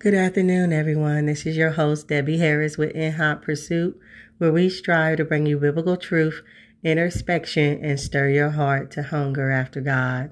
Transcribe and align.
Good 0.00 0.14
afternoon, 0.14 0.72
everyone. 0.72 1.26
This 1.26 1.44
is 1.44 1.56
your 1.56 1.72
host, 1.72 2.06
Debbie 2.06 2.38
Harris 2.38 2.78
with 2.78 2.92
In 2.92 3.14
Hot 3.14 3.42
Pursuit, 3.42 3.98
where 4.38 4.52
we 4.52 4.70
strive 4.70 5.16
to 5.16 5.24
bring 5.24 5.44
you 5.44 5.58
biblical 5.58 5.96
truth, 5.96 6.40
introspection, 6.84 7.84
and 7.84 7.98
stir 7.98 8.28
your 8.28 8.50
heart 8.50 8.92
to 8.92 9.02
hunger 9.02 9.50
after 9.50 9.80
God. 9.80 10.30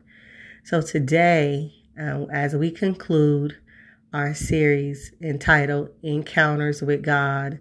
So 0.62 0.82
today, 0.82 1.74
uh, 2.00 2.26
as 2.32 2.54
we 2.54 2.70
conclude 2.70 3.56
our 4.12 4.34
series 4.34 5.10
entitled 5.20 5.88
Encounters 6.00 6.80
with 6.80 7.02
God, 7.02 7.58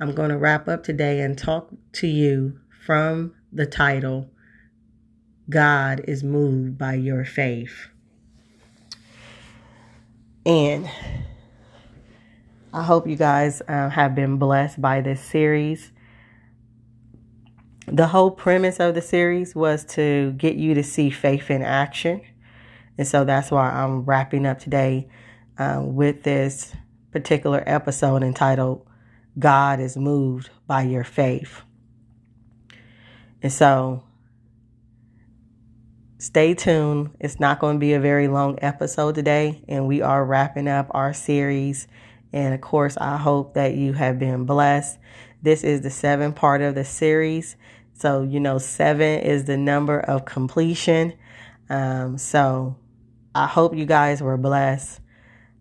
I'm 0.00 0.16
going 0.16 0.30
to 0.30 0.38
wrap 0.38 0.66
up 0.66 0.82
today 0.82 1.20
and 1.20 1.38
talk 1.38 1.70
to 1.92 2.08
you 2.08 2.58
from 2.84 3.36
the 3.52 3.66
title 3.66 4.30
God 5.48 6.00
is 6.08 6.24
Moved 6.24 6.76
by 6.76 6.94
Your 6.94 7.24
Faith. 7.24 7.86
And 10.44 10.90
I 12.76 12.82
hope 12.82 13.08
you 13.08 13.16
guys 13.16 13.62
uh, 13.66 13.88
have 13.88 14.14
been 14.14 14.36
blessed 14.36 14.82
by 14.82 15.00
this 15.00 15.22
series. 15.22 15.92
The 17.86 18.08
whole 18.08 18.30
premise 18.30 18.80
of 18.80 18.94
the 18.94 19.00
series 19.00 19.54
was 19.54 19.82
to 19.94 20.32
get 20.32 20.56
you 20.56 20.74
to 20.74 20.82
see 20.82 21.08
faith 21.08 21.50
in 21.50 21.62
action. 21.62 22.20
And 22.98 23.08
so 23.08 23.24
that's 23.24 23.50
why 23.50 23.70
I'm 23.70 24.02
wrapping 24.02 24.44
up 24.44 24.58
today 24.58 25.08
uh, 25.56 25.80
with 25.82 26.22
this 26.22 26.74
particular 27.12 27.64
episode 27.66 28.22
entitled 28.22 28.86
God 29.38 29.80
is 29.80 29.96
Moved 29.96 30.50
by 30.66 30.82
Your 30.82 31.04
Faith. 31.04 31.62
And 33.40 33.50
so 33.50 34.04
stay 36.18 36.52
tuned. 36.52 37.16
It's 37.20 37.40
not 37.40 37.58
going 37.58 37.76
to 37.76 37.80
be 37.80 37.94
a 37.94 38.00
very 38.00 38.28
long 38.28 38.58
episode 38.60 39.14
today, 39.14 39.64
and 39.66 39.86
we 39.86 40.02
are 40.02 40.22
wrapping 40.22 40.68
up 40.68 40.88
our 40.90 41.14
series 41.14 41.88
and 42.32 42.54
of 42.54 42.60
course, 42.60 42.96
I 42.98 43.16
hope 43.16 43.54
that 43.54 43.74
you 43.74 43.92
have 43.92 44.18
been 44.18 44.44
blessed. 44.44 44.98
This 45.42 45.64
is 45.64 45.82
the 45.82 45.90
seventh 45.90 46.36
part 46.36 46.60
of 46.62 46.74
the 46.74 46.84
series. 46.84 47.56
So, 47.94 48.22
you 48.22 48.40
know, 48.40 48.58
seven 48.58 49.20
is 49.20 49.44
the 49.44 49.56
number 49.56 50.00
of 50.00 50.24
completion. 50.24 51.14
Um, 51.70 52.18
so, 52.18 52.76
I 53.34 53.46
hope 53.46 53.76
you 53.76 53.86
guys 53.86 54.22
were 54.22 54.36
blessed. 54.36 55.00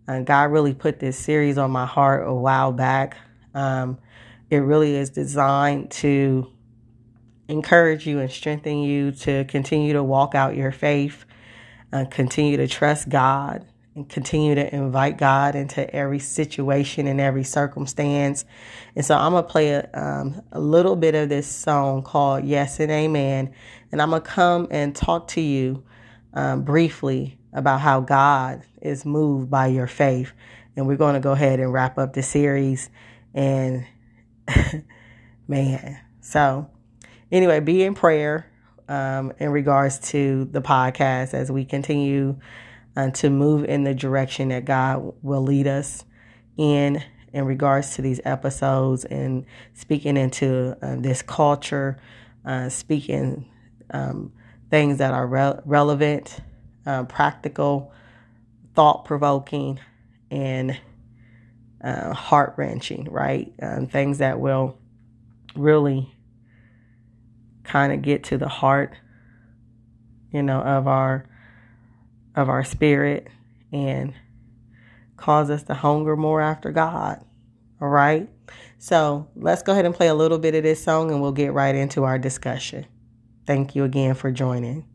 Uh, 0.07 0.21
God 0.21 0.51
really 0.51 0.73
put 0.73 0.99
this 0.99 1.17
series 1.17 1.57
on 1.57 1.71
my 1.71 1.85
heart 1.85 2.27
a 2.27 2.33
while 2.33 2.71
back. 2.71 3.17
Um, 3.53 3.97
it 4.49 4.57
really 4.57 4.95
is 4.95 5.09
designed 5.09 5.91
to 5.91 6.51
encourage 7.47 8.07
you 8.07 8.19
and 8.19 8.31
strengthen 8.31 8.79
you 8.79 9.11
to 9.11 9.45
continue 9.45 9.93
to 9.93 10.03
walk 10.03 10.35
out 10.35 10.55
your 10.55 10.71
faith, 10.71 11.25
uh, 11.91 12.05
continue 12.09 12.57
to 12.57 12.67
trust 12.67 13.09
God, 13.09 13.65
and 13.95 14.09
continue 14.09 14.55
to 14.55 14.75
invite 14.75 15.17
God 15.17 15.55
into 15.55 15.89
every 15.95 16.19
situation 16.19 17.07
and 17.07 17.21
every 17.21 17.45
circumstance. 17.45 18.43
And 18.95 19.05
so 19.05 19.15
I'm 19.15 19.31
going 19.31 19.43
to 19.43 19.49
play 19.49 19.69
a, 19.69 19.89
um, 19.93 20.41
a 20.51 20.59
little 20.59 20.97
bit 20.97 21.15
of 21.15 21.29
this 21.29 21.47
song 21.47 22.03
called 22.03 22.43
Yes 22.43 22.81
and 22.81 22.91
Amen. 22.91 23.53
And 23.91 24.01
I'm 24.01 24.09
going 24.09 24.21
to 24.21 24.27
come 24.27 24.67
and 24.69 24.93
talk 24.93 25.29
to 25.29 25.41
you 25.41 25.83
um, 26.33 26.63
briefly 26.63 27.39
about 27.53 27.79
how 27.79 28.01
God 28.01 28.63
is 28.81 29.05
moved 29.05 29.49
by 29.49 29.67
your 29.67 29.87
faith. 29.87 30.33
And 30.75 30.87
we're 30.87 30.97
going 30.97 31.13
to 31.13 31.21
go 31.21 31.31
ahead 31.31 31.61
and 31.61 31.71
wrap 31.71 31.97
up 31.97 32.11
the 32.11 32.21
series. 32.21 32.89
And 33.33 33.87
man, 35.47 36.01
so 36.19 36.69
anyway, 37.31 37.61
be 37.61 37.83
in 37.83 37.95
prayer 37.95 38.51
um, 38.89 39.31
in 39.39 39.51
regards 39.51 39.99
to 40.11 40.43
the 40.51 40.61
podcast 40.61 41.33
as 41.33 41.49
we 41.49 41.63
continue 41.63 42.37
to 43.11 43.29
move 43.29 43.65
in 43.65 43.83
the 43.83 43.93
direction 43.93 44.49
that 44.49 44.65
God 44.65 45.13
will 45.21 45.41
lead 45.41 45.67
us 45.67 46.05
in 46.57 47.03
in 47.33 47.45
regards 47.45 47.95
to 47.95 48.01
these 48.01 48.21
episodes 48.23 49.03
and 49.03 49.45
speaking 49.73 50.15
into 50.15 50.73
uh, 50.81 50.95
this 50.97 51.21
culture, 51.21 51.97
uh, 52.45 52.69
speaking 52.69 53.45
um, 53.91 54.31
things 54.69 54.99
that 54.99 55.13
are 55.13 55.27
re- 55.27 55.59
relevant, 55.65 56.39
uh, 56.85 57.03
practical, 57.03 57.91
thought 58.73 59.03
provoking, 59.03 59.79
and 60.31 60.79
uh, 61.83 62.13
heart 62.13 62.53
wrenching, 62.55 63.05
right? 63.11 63.53
Um, 63.61 63.87
things 63.87 64.19
that 64.19 64.39
will 64.39 64.77
really 65.57 66.15
kind 67.63 67.91
of 67.91 68.01
get 68.01 68.23
to 68.25 68.37
the 68.37 68.47
heart, 68.47 68.93
you 70.31 70.41
know, 70.41 70.61
of 70.61 70.87
our 70.87 71.27
of 72.35 72.49
our 72.49 72.63
spirit 72.63 73.27
and 73.71 74.13
cause 75.17 75.49
us 75.49 75.63
to 75.63 75.73
hunger 75.73 76.15
more 76.15 76.41
after 76.41 76.71
God. 76.71 77.23
All 77.81 77.89
right. 77.89 78.29
So 78.77 79.27
let's 79.35 79.61
go 79.61 79.71
ahead 79.71 79.85
and 79.85 79.95
play 79.95 80.07
a 80.07 80.13
little 80.13 80.37
bit 80.37 80.55
of 80.55 80.63
this 80.63 80.83
song 80.83 81.11
and 81.11 81.21
we'll 81.21 81.31
get 81.31 81.53
right 81.53 81.75
into 81.75 82.03
our 82.03 82.19
discussion. 82.19 82.85
Thank 83.45 83.75
you 83.75 83.83
again 83.83 84.15
for 84.15 84.31
joining. 84.31 84.85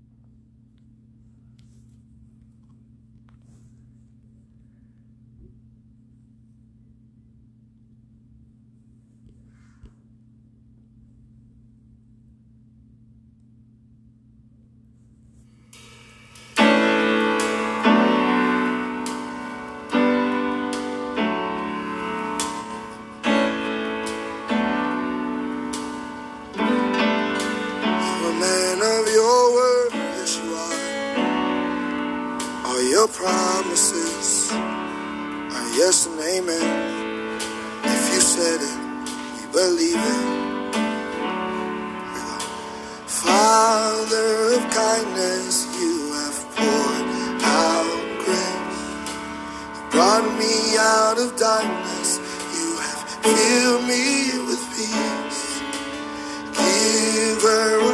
river 56.80 57.89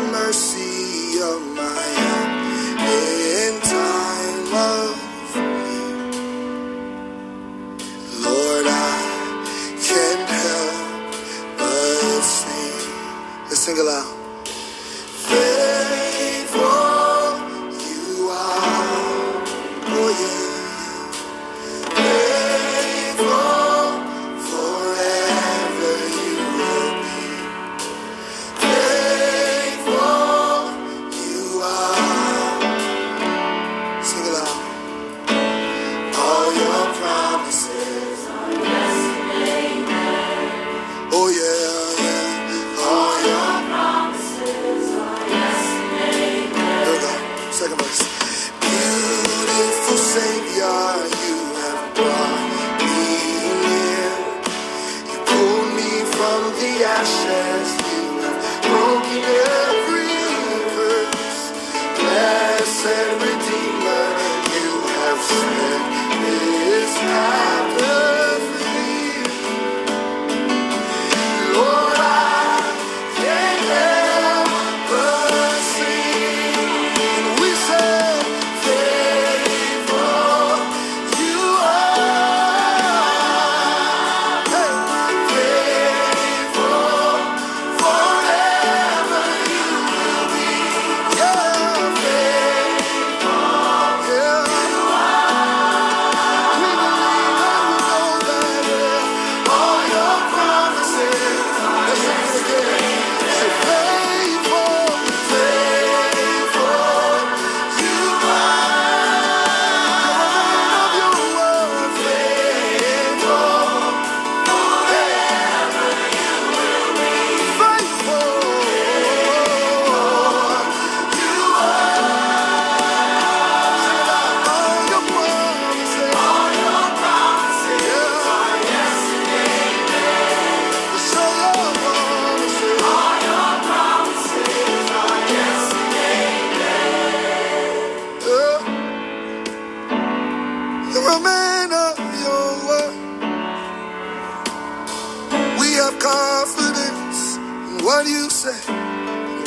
confidence 146.06 147.36
in 147.36 147.84
what 147.84 148.06
you 148.06 148.30
say, 148.30 148.60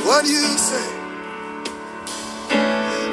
what 0.03 0.25
you 0.25 0.47
say. 0.69 0.87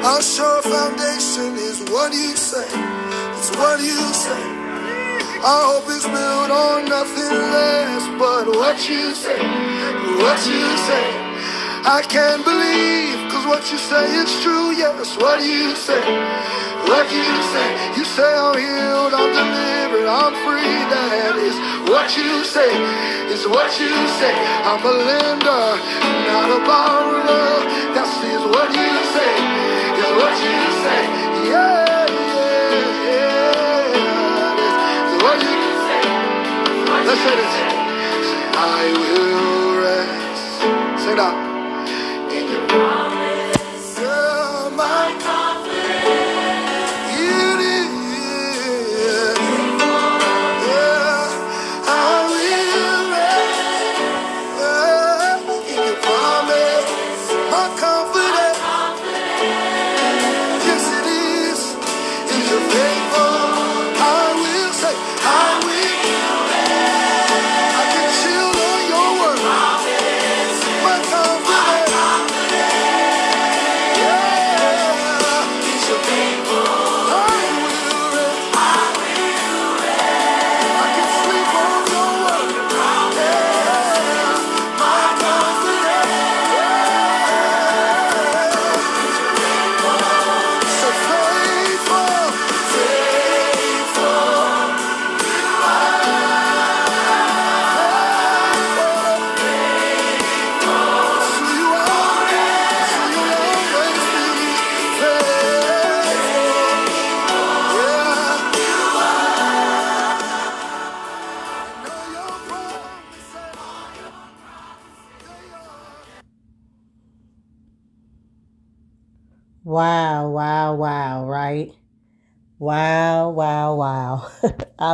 Our 0.03 0.21
sure 0.21 0.61
foundation 0.61 1.55
is 1.55 1.79
what 1.89 2.11
you 2.11 2.35
say, 2.35 2.67
it's 3.37 3.51
what 3.55 3.79
you 3.79 3.99
say. 4.25 4.43
Our 5.49 5.63
hope 5.71 5.89
is 5.97 6.03
built 6.03 6.51
on 6.51 6.85
nothing 6.95 7.35
less 7.55 8.03
but 8.19 8.45
what 8.59 8.77
you 8.89 9.15
say, 9.15 9.39
what 10.23 10.39
you 10.51 10.65
say. 10.87 11.07
I 11.87 12.03
can't 12.15 12.43
believe, 12.43 13.31
cause 13.31 13.45
what 13.45 13.63
you 13.71 13.77
say 13.77 14.05
is 14.23 14.31
true, 14.43 14.71
yes, 14.75 15.15
what 15.23 15.39
you 15.41 15.73
say, 15.75 16.03
what 16.87 17.11
you 17.11 17.25
say. 17.53 17.69
You 17.97 18.05
say 18.05 18.31
I'm 18.35 18.57
healed, 18.57 19.13
I'm 19.13 19.31
delivered, 19.33 20.07
I'm 20.07 20.33
free, 20.45 20.77
that 20.93 21.35
is 21.37 21.55
what 21.89 22.15
you 22.17 22.43
say, 22.45 22.71
is 23.33 23.47
what 23.47 23.71
you 23.79 23.91
say. 24.19 24.33
I'm 24.63 24.83
a 24.83 24.93
lender, 25.09 25.65
not 26.31 26.49
a 26.55 26.59
borrower, 26.65 27.59
that 27.95 28.07
is 28.23 28.43
what 28.53 28.69
you 28.71 28.91
say, 29.15 29.33
is 30.01 30.11
what 30.19 30.35
you 30.45 30.57
say. 30.83 31.01
Yeah, 31.51 32.07
yeah, 32.35 33.07
yeah, 33.07 35.07
is 35.07 35.23
what 35.23 35.39
you 35.43 35.57
say. 35.87 36.03
Let's 37.07 37.21
say 37.21 37.35
this. 37.41 37.55
Say, 38.29 38.43
I 38.55 38.93
will 39.01 39.81
rest. 39.83 41.05
Say 41.05 41.15
that. 41.15 41.35
Yeah, 42.31 43.16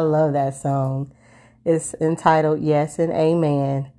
love 0.04 0.34
that 0.34 0.56
song. 0.56 1.14
It's 1.66 1.94
entitled 2.02 2.62
Yes 2.62 3.00
and 3.00 3.12
Amen. 3.12 3.92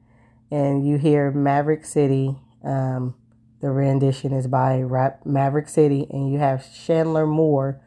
And 0.50 0.86
you 0.86 0.98
hear 0.98 1.30
Maverick 1.30 1.84
City. 1.84 2.36
Um, 2.62 3.14
the 3.60 3.70
rendition 3.70 4.32
is 4.32 4.46
by 4.46 4.80
Rap 4.82 5.24
Maverick 5.24 5.68
City, 5.68 6.06
and 6.10 6.30
you 6.30 6.38
have 6.38 6.70
Chandler 6.84 7.26
Moore 7.26 7.80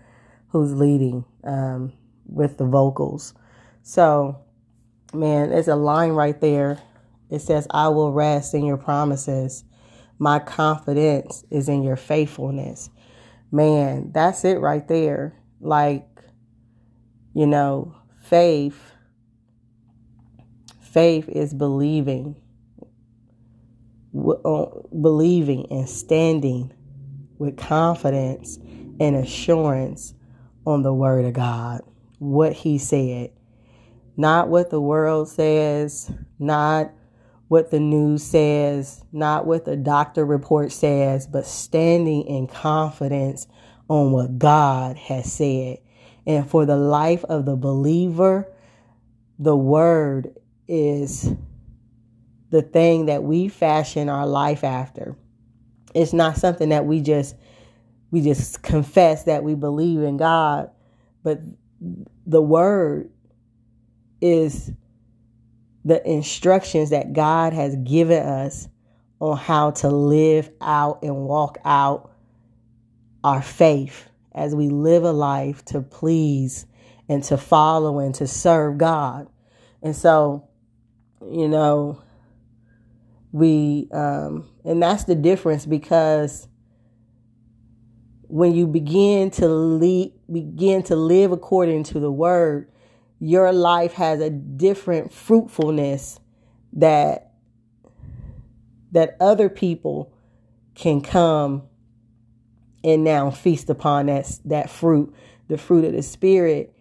who's 0.49 0.73
leading 0.73 1.25
um, 1.43 1.93
with 2.25 2.57
the 2.57 2.65
vocals. 2.65 3.33
So, 3.83 4.39
man, 5.13 5.49
there's 5.49 5.67
a 5.67 5.75
line 5.75 6.11
right 6.11 6.39
there. 6.41 6.81
It 7.29 7.39
says, 7.39 7.67
I 7.69 7.89
will 7.89 8.11
rest 8.11 8.53
in 8.53 8.65
your 8.65 8.77
promises. 8.77 9.63
My 10.17 10.39
confidence 10.39 11.45
is 11.51 11.69
in 11.69 11.83
your 11.83 11.95
faithfulness. 11.95 12.89
Man, 13.51 14.11
that's 14.11 14.43
it 14.45 14.59
right 14.59 14.87
there. 14.87 15.35
Like, 15.61 16.07
you 17.33 17.45
know, 17.45 17.95
faith, 18.29 18.91
faith 20.81 21.29
is 21.29 21.53
believing, 21.53 22.35
uh, 24.15 24.65
believing 25.01 25.65
and 25.71 25.87
standing 25.87 26.73
with 27.37 27.57
confidence 27.57 28.57
and 28.99 29.15
assurance 29.15 30.13
on 30.65 30.83
the 30.83 30.93
word 30.93 31.23
of 31.25 31.33
God, 31.33 31.81
what 32.19 32.51
he 32.51 32.77
said, 32.77 33.31
not 34.17 34.49
what 34.49 34.69
the 34.71 34.81
world 34.81 35.29
says, 35.29 36.11
not 36.39 36.91
what 37.47 37.71
the 37.71 37.79
news 37.79 38.23
says, 38.23 39.05
not 39.13 39.45
what 39.45 39.63
the 39.63 39.77
doctor 39.77 40.25
report 40.25 40.71
says, 40.73 41.27
but 41.27 41.45
standing 41.45 42.23
in 42.23 42.47
confidence 42.47 43.47
on 43.87 44.11
what 44.11 44.37
God 44.37 44.97
has 44.97 45.31
said. 45.31 45.77
And 46.27 46.47
for 46.47 46.65
the 46.65 46.75
life 46.75 47.23
of 47.23 47.45
the 47.45 47.55
believer, 47.55 48.51
the 49.39 49.55
word 49.55 50.37
is 50.67 51.33
the 52.49 52.61
thing 52.61 53.05
that 53.05 53.23
we 53.23 53.47
fashion 53.47 54.09
our 54.09 54.27
life 54.27 54.65
after. 54.65 55.15
It's 55.95 56.11
not 56.11 56.37
something 56.37 56.69
that 56.69 56.85
we 56.85 56.99
just 56.99 57.35
we 58.11 58.21
just 58.21 58.61
confess 58.61 59.23
that 59.23 59.43
we 59.43 59.55
believe 59.55 60.01
in 60.01 60.17
God, 60.17 60.69
but 61.23 61.39
the 62.25 62.41
word 62.41 63.09
is 64.21 64.71
the 65.85 66.05
instructions 66.09 66.89
that 66.89 67.13
God 67.13 67.53
has 67.53 67.75
given 67.77 68.21
us 68.21 68.67
on 69.19 69.37
how 69.37 69.71
to 69.71 69.89
live 69.89 70.49
out 70.59 71.03
and 71.03 71.15
walk 71.15 71.57
out 71.63 72.11
our 73.23 73.41
faith 73.41 74.09
as 74.37 74.55
we 74.55 74.69
live 74.69 75.03
a 75.03 75.11
life 75.11 75.65
to 75.65 75.81
please 75.81 76.65
and 77.09 77.23
to 77.23 77.37
follow 77.37 77.99
and 77.99 78.13
to 78.15 78.27
serve 78.27 78.77
God. 78.77 79.27
And 79.81 79.95
so, 79.95 80.47
you 81.21 81.47
know, 81.47 82.01
we, 83.31 83.89
um, 83.91 84.47
and 84.63 84.81
that's 84.81 85.05
the 85.05 85.15
difference 85.15 85.65
because 85.65 86.47
when 88.27 88.53
you 88.53 88.67
begin 88.67 89.31
to 89.31 89.47
lead, 89.47 90.13
begin 90.31 90.83
to 90.83 90.95
live 90.95 91.31
according 91.31 91.83
to 91.85 91.99
the 91.99 92.11
word, 92.11 92.69
your 93.19 93.51
life 93.51 93.93
has 93.93 94.21
a 94.21 94.29
different 94.29 95.11
fruitfulness 95.11 96.19
that 96.73 97.23
that 98.91 99.17
other 99.19 99.49
people 99.49 100.13
can 100.75 101.01
come 101.01 101.63
and 102.87 103.03
now 103.03 103.29
feast 103.29 103.69
upon 103.69 104.05
that 104.05 104.39
that 104.45 104.69
fruit, 104.69 105.13
the 105.49 105.57
fruit 105.57 105.83
of 105.83 105.91
the 105.91 106.01
spirit 106.01 106.73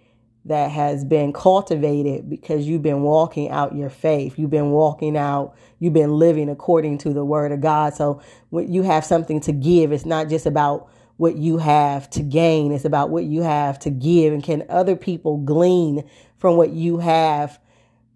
that 0.45 0.71
has 0.71 1.05
been 1.05 1.33
cultivated 1.33 2.31
because 2.31 2.69
you've 2.69 2.83
been 2.83 3.03
walking 3.03 3.51
out 3.51 3.75
your 3.75 3.91
faith. 3.91 4.39
You've 4.39 4.51
been 4.51 4.71
walking 4.71 5.17
out, 5.17 5.57
you've 5.81 5.93
been 5.93 6.13
living 6.13 6.49
according 6.49 6.99
to 6.99 7.13
the 7.13 7.25
word 7.25 7.51
of 7.51 7.61
God. 7.61 7.95
So 7.95 8.23
when 8.51 8.73
you 8.73 8.83
have 8.83 9.05
something 9.05 9.41
to 9.41 9.53
give, 9.53 9.91
it's 9.91 10.07
not 10.07 10.29
just 10.29 10.47
about 10.47 10.89
what 11.17 11.37
you 11.37 11.59
have 11.59 12.09
to 12.11 12.23
gain, 12.23 12.71
it's 12.71 12.85
about 12.85 13.11
what 13.11 13.25
you 13.25 13.43
have 13.43 13.81
to 13.81 13.91
give. 13.91 14.33
And 14.33 14.45
can 14.45 14.65
other 14.69 14.95
people 14.95 15.39
glean 15.39 16.09
from 16.37 16.57
what 16.57 16.71
you 16.71 16.99
have 16.99 17.59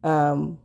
um, 0.05 0.61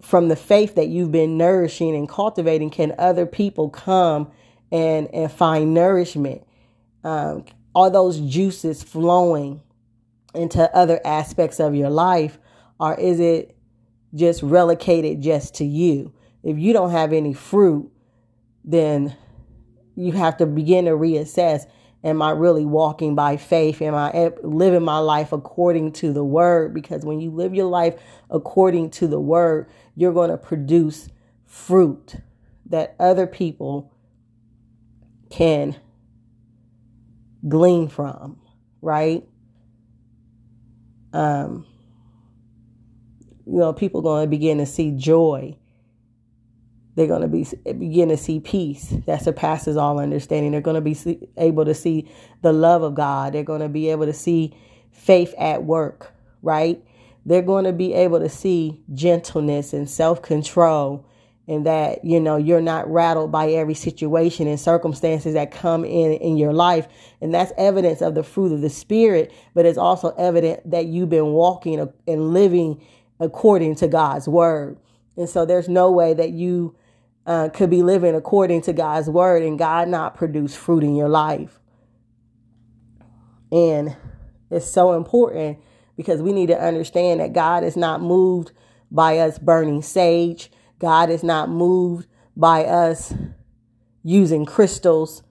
from 0.00 0.28
the 0.28 0.36
faith 0.36 0.76
that 0.76 0.88
you've 0.88 1.12
been 1.12 1.36
nourishing 1.36 1.94
and 1.94 2.08
cultivating? 2.08 2.70
Can 2.70 2.94
other 2.98 3.26
people 3.26 3.68
come 3.68 4.30
and, 4.72 5.08
and 5.12 5.30
find 5.30 5.74
nourishment? 5.74 6.45
Um, 7.06 7.44
are 7.72 7.88
those 7.88 8.18
juices 8.18 8.82
flowing 8.82 9.62
into 10.34 10.68
other 10.74 11.00
aspects 11.04 11.60
of 11.60 11.72
your 11.72 11.88
life, 11.88 12.36
or 12.80 12.98
is 12.98 13.20
it 13.20 13.56
just 14.12 14.42
relocated 14.42 15.22
just 15.22 15.54
to 15.54 15.64
you? 15.64 16.12
If 16.42 16.58
you 16.58 16.72
don't 16.72 16.90
have 16.90 17.12
any 17.12 17.32
fruit, 17.32 17.92
then 18.64 19.16
you 19.94 20.10
have 20.12 20.36
to 20.38 20.46
begin 20.46 20.86
to 20.86 20.90
reassess 20.90 21.66
am 22.02 22.22
I 22.22 22.30
really 22.32 22.64
walking 22.64 23.14
by 23.14 23.36
faith? 23.36 23.80
Am 23.82 23.94
I 23.94 24.32
living 24.42 24.82
my 24.82 24.98
life 24.98 25.32
according 25.32 25.92
to 25.92 26.12
the 26.12 26.24
word? 26.24 26.74
Because 26.74 27.04
when 27.04 27.20
you 27.20 27.30
live 27.30 27.54
your 27.54 27.66
life 27.66 27.94
according 28.30 28.90
to 28.90 29.06
the 29.06 29.20
word, 29.20 29.68
you're 29.94 30.12
going 30.12 30.30
to 30.30 30.36
produce 30.36 31.08
fruit 31.44 32.16
that 32.66 32.96
other 32.98 33.26
people 33.26 33.92
can 35.30 35.76
glean 37.48 37.88
from, 37.88 38.40
right? 38.82 39.24
Um, 41.12 41.66
you 43.46 43.58
know, 43.58 43.72
people 43.72 44.02
going 44.02 44.24
to 44.24 44.28
begin 44.30 44.58
to 44.58 44.66
see 44.66 44.92
joy. 44.92 45.56
They're 46.94 47.06
going 47.06 47.22
to 47.22 47.28
be 47.28 47.46
begin 47.72 48.08
to 48.08 48.16
see 48.16 48.40
peace 48.40 48.94
that 49.06 49.22
surpasses 49.22 49.76
all 49.76 49.98
understanding. 50.00 50.52
They're 50.52 50.60
going 50.60 50.76
to 50.76 50.80
be 50.80 50.94
see, 50.94 51.28
able 51.36 51.64
to 51.66 51.74
see 51.74 52.10
the 52.42 52.52
love 52.52 52.82
of 52.82 52.94
God. 52.94 53.34
They're 53.34 53.42
going 53.44 53.60
to 53.60 53.68
be 53.68 53.90
able 53.90 54.06
to 54.06 54.14
see 54.14 54.56
faith 54.90 55.34
at 55.38 55.64
work, 55.64 56.12
right? 56.42 56.82
They're 57.26 57.42
going 57.42 57.64
to 57.64 57.72
be 57.72 57.92
able 57.92 58.20
to 58.20 58.28
see 58.28 58.82
gentleness 58.94 59.72
and 59.72 59.88
self 59.88 60.22
control 60.22 61.06
and 61.48 61.64
that 61.66 62.04
you 62.04 62.20
know 62.20 62.36
you're 62.36 62.60
not 62.60 62.90
rattled 62.90 63.30
by 63.30 63.50
every 63.50 63.74
situation 63.74 64.46
and 64.48 64.58
circumstances 64.58 65.34
that 65.34 65.50
come 65.50 65.84
in 65.84 66.12
in 66.14 66.36
your 66.36 66.52
life. 66.52 66.88
And 67.20 67.32
that's 67.32 67.52
evidence 67.56 68.02
of 68.02 68.14
the 68.14 68.22
fruit 68.22 68.52
of 68.52 68.60
the 68.60 68.70
spirit 68.70 69.32
but 69.54 69.64
it's 69.64 69.78
also 69.78 70.10
evident 70.10 70.70
that 70.70 70.86
you've 70.86 71.08
been 71.08 71.32
walking 71.32 71.80
and 72.06 72.32
living 72.32 72.82
according 73.18 73.74
to 73.76 73.88
God's 73.88 74.28
word. 74.28 74.78
And 75.16 75.28
so 75.28 75.46
there's 75.46 75.68
no 75.68 75.90
way 75.90 76.14
that 76.14 76.30
you 76.30 76.76
uh, 77.26 77.48
could 77.48 77.70
be 77.70 77.82
living 77.82 78.14
according 78.14 78.62
to 78.62 78.72
God's 78.72 79.08
word 79.08 79.42
and 79.42 79.58
God 79.58 79.88
not 79.88 80.14
produce 80.14 80.54
fruit 80.54 80.84
in 80.84 80.94
your 80.94 81.08
life. 81.08 81.58
And 83.50 83.96
it's 84.50 84.70
so 84.70 84.92
important 84.92 85.58
because 85.96 86.20
we 86.20 86.32
need 86.32 86.48
to 86.48 86.60
understand 86.60 87.20
that 87.20 87.32
God 87.32 87.64
is 87.64 87.76
not 87.76 88.02
moved 88.02 88.52
by 88.90 89.18
us 89.18 89.38
burning 89.38 89.82
sage 89.82 90.50
God 90.78 91.10
is 91.10 91.22
not 91.22 91.48
moved 91.48 92.06
by 92.36 92.64
us 92.64 93.14
using 94.02 94.44
crystals. 94.44 95.22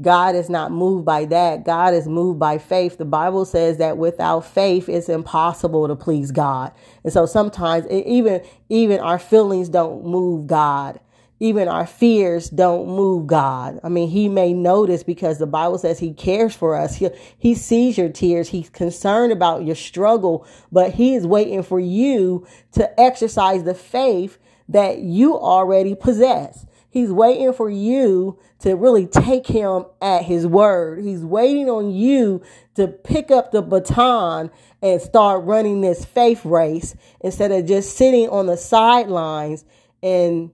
God 0.00 0.34
is 0.34 0.50
not 0.50 0.72
moved 0.72 1.06
by 1.06 1.24
that. 1.26 1.64
God 1.64 1.94
is 1.94 2.06
moved 2.06 2.38
by 2.38 2.58
faith. 2.58 2.98
The 2.98 3.04
Bible 3.06 3.44
says 3.44 3.78
that 3.78 3.96
without 3.96 4.44
faith, 4.44 4.88
it's 4.88 5.08
impossible 5.08 5.88
to 5.88 5.96
please 5.96 6.32
God. 6.32 6.72
And 7.02 7.12
so 7.12 7.24
sometimes 7.24 7.86
even, 7.88 8.42
even 8.68 9.00
our 9.00 9.18
feelings 9.18 9.68
don't 9.68 10.04
move 10.04 10.46
God. 10.46 11.00
Even 11.38 11.68
our 11.68 11.86
fears 11.86 12.48
don't 12.48 12.88
move 12.88 13.26
God. 13.26 13.78
I 13.84 13.90
mean, 13.90 14.08
he 14.08 14.28
may 14.28 14.54
notice 14.54 15.02
because 15.02 15.38
the 15.38 15.46
Bible 15.46 15.76
says 15.78 15.98
he 15.98 16.14
cares 16.14 16.54
for 16.54 16.74
us. 16.74 16.96
He, 16.96 17.10
he 17.38 17.54
sees 17.54 17.98
your 17.98 18.08
tears. 18.08 18.48
He's 18.48 18.70
concerned 18.70 19.32
about 19.32 19.64
your 19.64 19.74
struggle, 19.76 20.46
but 20.72 20.94
he 20.94 21.14
is 21.14 21.26
waiting 21.26 21.62
for 21.62 21.78
you 21.78 22.46
to 22.72 23.00
exercise 23.00 23.64
the 23.64 23.74
faith 23.74 24.38
that 24.68 24.98
you 24.98 25.38
already 25.38 25.94
possess. 25.94 26.66
He's 26.88 27.12
waiting 27.12 27.52
for 27.52 27.68
you 27.68 28.38
to 28.60 28.74
really 28.74 29.06
take 29.06 29.46
him 29.46 29.84
at 30.00 30.22
his 30.22 30.46
word. 30.46 31.04
He's 31.04 31.22
waiting 31.22 31.68
on 31.68 31.90
you 31.90 32.42
to 32.74 32.88
pick 32.88 33.30
up 33.30 33.52
the 33.52 33.60
baton 33.60 34.50
and 34.80 35.00
start 35.00 35.44
running 35.44 35.82
this 35.82 36.04
faith 36.04 36.44
race 36.44 36.94
instead 37.20 37.52
of 37.52 37.66
just 37.66 37.96
sitting 37.96 38.28
on 38.30 38.46
the 38.46 38.56
sidelines 38.56 39.64
and 40.02 40.50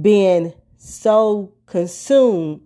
being 0.00 0.52
so 0.76 1.52
consumed 1.66 2.62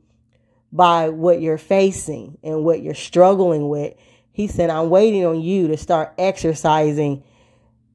by 0.73 1.11
what 1.11 1.41
you're 1.41 1.59
facing 1.59 2.39
and 2.43 2.65
what 2.65 2.83
you're 2.83 2.95
struggling 2.95 3.69
with. 3.69 3.95
He 4.33 4.47
said, 4.47 4.71
I'm 4.71 4.91
waiting 4.91 5.25
on 5.25 5.41
you 5.41 5.69
to 5.69 5.77
start 5.77 6.15
exercising 6.19 7.23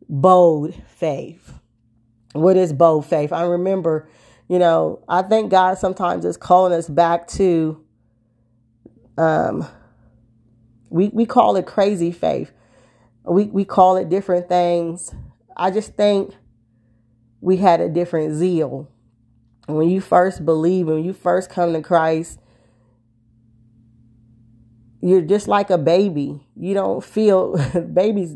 bold 0.07 0.73
faith 0.87 1.58
what 2.33 2.57
is 2.57 2.73
bold 2.73 3.05
faith? 3.05 3.31
I 3.33 3.43
remember, 3.43 4.09
you 4.47 4.59
know, 4.59 5.03
I 5.07 5.21
think 5.23 5.51
God 5.51 5.77
sometimes 5.77 6.25
is 6.25 6.37
calling 6.37 6.73
us 6.73 6.87
back 6.87 7.27
to 7.29 7.83
um 9.17 9.67
we 10.89 11.09
we 11.09 11.25
call 11.25 11.55
it 11.55 11.65
crazy 11.65 12.11
faith. 12.11 12.51
We 13.23 13.45
we 13.45 13.65
call 13.65 13.97
it 13.97 14.09
different 14.09 14.47
things. 14.47 15.13
I 15.55 15.71
just 15.71 15.95
think 15.95 16.33
we 17.41 17.57
had 17.57 17.81
a 17.81 17.89
different 17.89 18.35
zeal. 18.35 18.89
When 19.67 19.89
you 19.89 20.01
first 20.01 20.45
believe, 20.45 20.87
when 20.87 21.03
you 21.03 21.13
first 21.13 21.49
come 21.49 21.73
to 21.73 21.81
Christ, 21.81 22.39
you're 25.01 25.21
just 25.21 25.47
like 25.47 25.69
a 25.69 25.77
baby. 25.77 26.45
You 26.55 26.73
don't 26.73 27.03
feel 27.03 27.55
babies 27.93 28.35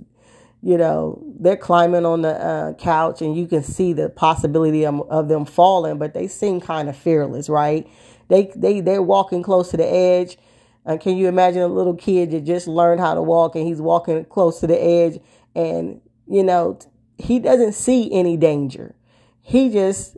you 0.63 0.77
know, 0.77 1.21
they're 1.39 1.57
climbing 1.57 2.05
on 2.05 2.21
the 2.21 2.29
uh, 2.29 2.73
couch 2.75 3.21
and 3.21 3.37
you 3.37 3.47
can 3.47 3.63
see 3.63 3.91
the 3.91 4.09
possibility 4.09 4.85
of, 4.85 5.01
of 5.09 5.27
them 5.27 5.43
falling, 5.43 5.97
but 5.97 6.13
they 6.13 6.25
seem 6.25 6.61
kind 6.61 6.87
of 6.87 6.95
fearless, 6.95 7.49
right? 7.49 7.85
They 8.29 8.49
they 8.55 8.79
they're 8.79 9.01
walking 9.01 9.43
close 9.43 9.71
to 9.71 9.77
the 9.77 9.85
edge. 9.85 10.37
Uh, 10.85 10.97
can 10.97 11.17
you 11.17 11.27
imagine 11.27 11.61
a 11.61 11.67
little 11.67 11.95
kid 11.95 12.31
that 12.31 12.45
just 12.45 12.67
learned 12.67 13.01
how 13.01 13.13
to 13.13 13.21
walk 13.21 13.55
and 13.55 13.67
he's 13.67 13.81
walking 13.81 14.23
close 14.25 14.61
to 14.61 14.67
the 14.67 14.81
edge 14.81 15.19
and 15.53 15.99
you 16.27 16.43
know 16.43 16.79
he 17.17 17.39
doesn't 17.39 17.73
see 17.73 18.11
any 18.13 18.37
danger. 18.37 18.95
He 19.41 19.69
just 19.69 20.17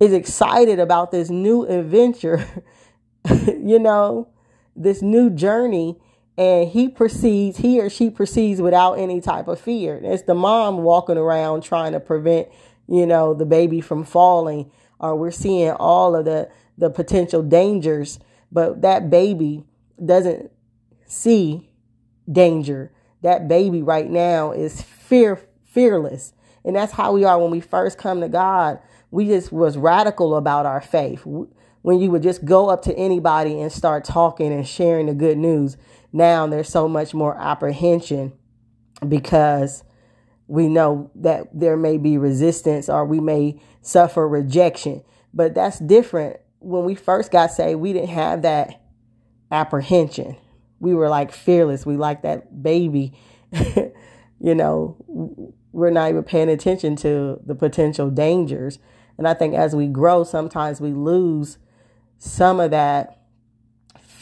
is 0.00 0.12
excited 0.12 0.80
about 0.80 1.12
this 1.12 1.30
new 1.30 1.64
adventure, 1.64 2.44
you 3.46 3.78
know, 3.78 4.28
this 4.74 5.00
new 5.00 5.30
journey 5.30 6.00
and 6.36 6.68
he 6.68 6.88
proceeds, 6.88 7.58
he 7.58 7.80
or 7.80 7.90
she 7.90 8.10
proceeds 8.10 8.60
without 8.60 8.94
any 8.94 9.20
type 9.20 9.48
of 9.48 9.60
fear. 9.60 10.00
It's 10.02 10.22
the 10.22 10.34
mom 10.34 10.78
walking 10.78 11.18
around 11.18 11.62
trying 11.62 11.92
to 11.92 12.00
prevent, 12.00 12.48
you 12.88 13.06
know, 13.06 13.34
the 13.34 13.44
baby 13.44 13.80
from 13.80 14.04
falling, 14.04 14.70
or 14.98 15.14
we're 15.16 15.30
seeing 15.30 15.70
all 15.72 16.16
of 16.16 16.24
the 16.24 16.50
the 16.78 16.90
potential 16.90 17.42
dangers, 17.42 18.18
but 18.50 18.80
that 18.82 19.10
baby 19.10 19.64
doesn't 20.04 20.50
see 21.06 21.70
danger. 22.30 22.92
That 23.20 23.46
baby 23.46 23.82
right 23.82 24.10
now 24.10 24.52
is 24.52 24.82
fear 24.82 25.38
fearless. 25.64 26.32
And 26.64 26.76
that's 26.76 26.92
how 26.92 27.12
we 27.12 27.24
are 27.24 27.38
when 27.38 27.50
we 27.50 27.60
first 27.60 27.98
come 27.98 28.20
to 28.20 28.28
God. 28.28 28.78
We 29.10 29.26
just 29.26 29.52
was 29.52 29.76
radical 29.76 30.36
about 30.36 30.66
our 30.66 30.80
faith. 30.80 31.24
When 31.24 31.98
you 31.98 32.10
would 32.10 32.22
just 32.22 32.44
go 32.44 32.68
up 32.68 32.82
to 32.82 32.94
anybody 32.96 33.60
and 33.60 33.70
start 33.70 34.04
talking 34.04 34.52
and 34.52 34.66
sharing 34.66 35.06
the 35.06 35.14
good 35.14 35.38
news 35.38 35.76
now 36.12 36.46
there's 36.46 36.68
so 36.68 36.88
much 36.88 37.14
more 37.14 37.36
apprehension 37.38 38.32
because 39.06 39.82
we 40.46 40.68
know 40.68 41.10
that 41.14 41.48
there 41.52 41.76
may 41.76 41.96
be 41.96 42.18
resistance 42.18 42.88
or 42.88 43.04
we 43.04 43.20
may 43.20 43.60
suffer 43.80 44.28
rejection. 44.28 45.02
But 45.32 45.54
that's 45.54 45.78
different. 45.78 46.38
When 46.58 46.84
we 46.84 46.94
first 46.94 47.32
got 47.32 47.50
saved, 47.50 47.80
we 47.80 47.92
didn't 47.92 48.10
have 48.10 48.42
that 48.42 48.82
apprehension. 49.50 50.36
We 50.78 50.94
were 50.94 51.08
like 51.08 51.32
fearless. 51.32 51.86
We 51.86 51.96
like 51.96 52.22
that 52.22 52.62
baby. 52.62 53.14
you 53.52 54.54
know, 54.54 54.96
we're 55.72 55.90
not 55.90 56.10
even 56.10 56.22
paying 56.22 56.50
attention 56.50 56.96
to 56.96 57.40
the 57.44 57.54
potential 57.54 58.10
dangers. 58.10 58.78
And 59.16 59.26
I 59.26 59.34
think 59.34 59.54
as 59.54 59.74
we 59.74 59.86
grow, 59.86 60.24
sometimes 60.24 60.80
we 60.80 60.92
lose 60.92 61.58
some 62.18 62.60
of 62.60 62.70
that 62.72 63.21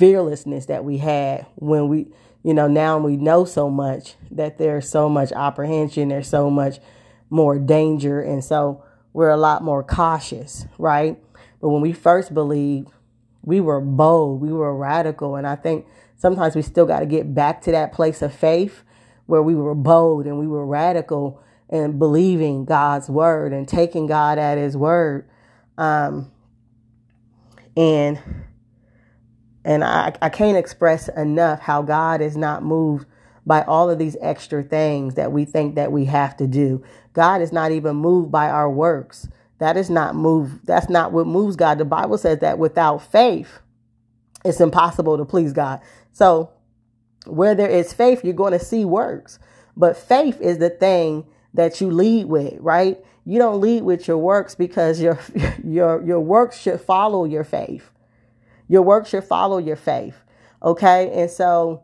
fearlessness 0.01 0.65
that 0.65 0.83
we 0.83 0.97
had 0.97 1.47
when 1.57 1.87
we, 1.89 2.07
you 2.43 2.55
know, 2.55 2.67
now 2.67 2.97
we 2.97 3.19
know 3.19 3.45
so 3.45 3.69
much 3.69 4.15
that 4.31 4.57
there's 4.57 4.89
so 4.89 5.11
much 5.11 5.31
apprehension, 5.31 6.09
there's 6.09 6.27
so 6.27 6.49
much 6.49 6.79
more 7.29 7.59
danger. 7.59 8.23
And 8.23 8.43
so 8.43 8.83
we're 9.13 9.29
a 9.29 9.37
lot 9.37 9.63
more 9.63 9.85
cautious, 9.85 10.65
right? 10.79 11.19
But 11.61 11.69
when 11.69 11.83
we 11.83 11.93
first 11.93 12.33
believed, 12.33 12.89
we 13.43 13.61
were 13.61 13.83
bold, 13.83 14.41
we 14.41 14.51
were 14.51 14.75
radical. 14.75 15.37
And 15.37 15.47
I 15.47 15.55
think 15.55 15.87
sometimes 16.17 16.57
we 16.57 16.63
still 16.63 16.87
got 16.87 17.01
to 17.01 17.07
get 17.07 17.35
back 17.35 17.61
to 17.63 17.71
that 17.73 17.93
place 17.93 18.23
of 18.23 18.33
faith 18.33 18.83
where 19.27 19.43
we 19.43 19.55
were 19.55 19.75
bold 19.75 20.25
and 20.25 20.39
we 20.39 20.47
were 20.47 20.65
radical 20.65 21.43
and 21.69 21.99
believing 21.99 22.65
God's 22.65 23.11
word 23.11 23.53
and 23.53 23.69
taking 23.69 24.07
God 24.07 24.39
at 24.39 24.57
his 24.57 24.79
word. 24.79 25.29
Um, 25.77 26.33
and 27.77 28.19
and 29.65 29.85
I, 29.85 30.15
I 30.23 30.29
can't 30.29 30.57
express 30.57 31.09
enough 31.09 31.61
how 31.61 31.83
God 31.83 32.21
is 32.21 32.37
not 32.37 32.63
moved 32.63 33.07
by 33.47 33.63
all 33.63 33.91
of 33.91 33.99
these 33.99 34.17
extra 34.21 34.63
things 34.63 35.15
that 35.15 35.33
we 35.33 35.45
think 35.45 35.75
that 35.75 35.93
we 35.93 36.05
have 36.07 36.37
to 36.39 36.47
do. 36.47 36.83
God 37.13 37.43
is 37.43 37.53
not 37.53 37.73
even 37.73 37.97
moved 37.97 38.31
by 38.31 38.49
our 38.49 38.71
works. 38.71 39.29
That 39.59 39.77
is 39.77 39.91
not 39.91 40.15
move. 40.15 40.61
That's 40.65 40.89
not 40.89 41.13
what 41.13 41.27
moves 41.27 41.57
God. 41.57 41.79
The 41.79 41.85
Bible 41.85 42.17
says 42.17 42.39
that 42.39 42.59
without 42.59 43.03
faith, 43.03 43.61
it's 44.45 44.61
impossible 44.61 45.19
to 45.19 45.25
please 45.25 45.53
God. 45.53 45.81
So 46.13 46.51
where 47.27 47.55
there 47.55 47.69
is 47.69 47.93
faith, 47.93 48.25
you're 48.25 48.33
going 48.33 48.53
to 48.53 48.65
see 48.65 48.85
works. 48.85 49.39
But 49.77 49.97
faith 49.97 50.41
is 50.41 50.59
the 50.59 50.71
thing 50.71 51.27
that 51.55 51.81
you 51.81 51.91
lead 51.91 52.27
with, 52.27 52.55
right? 52.61 52.99
You 53.25 53.39
don't 53.39 53.61
lead 53.61 53.83
with 53.83 54.09
your 54.09 54.19
works 54.19 54.55
because 54.55 55.01
your 55.01 55.19
your 55.65 56.03
your 56.05 56.21
works 56.21 56.59
should 56.59 56.81
follow 56.81 57.25
your 57.25 57.45
faith. 57.45 57.91
Your 58.71 58.83
work 58.83 59.07
should 59.07 59.25
follow 59.25 59.59
your 59.59 59.75
faith. 59.75 60.15
Okay. 60.63 61.11
And 61.13 61.29
so 61.29 61.83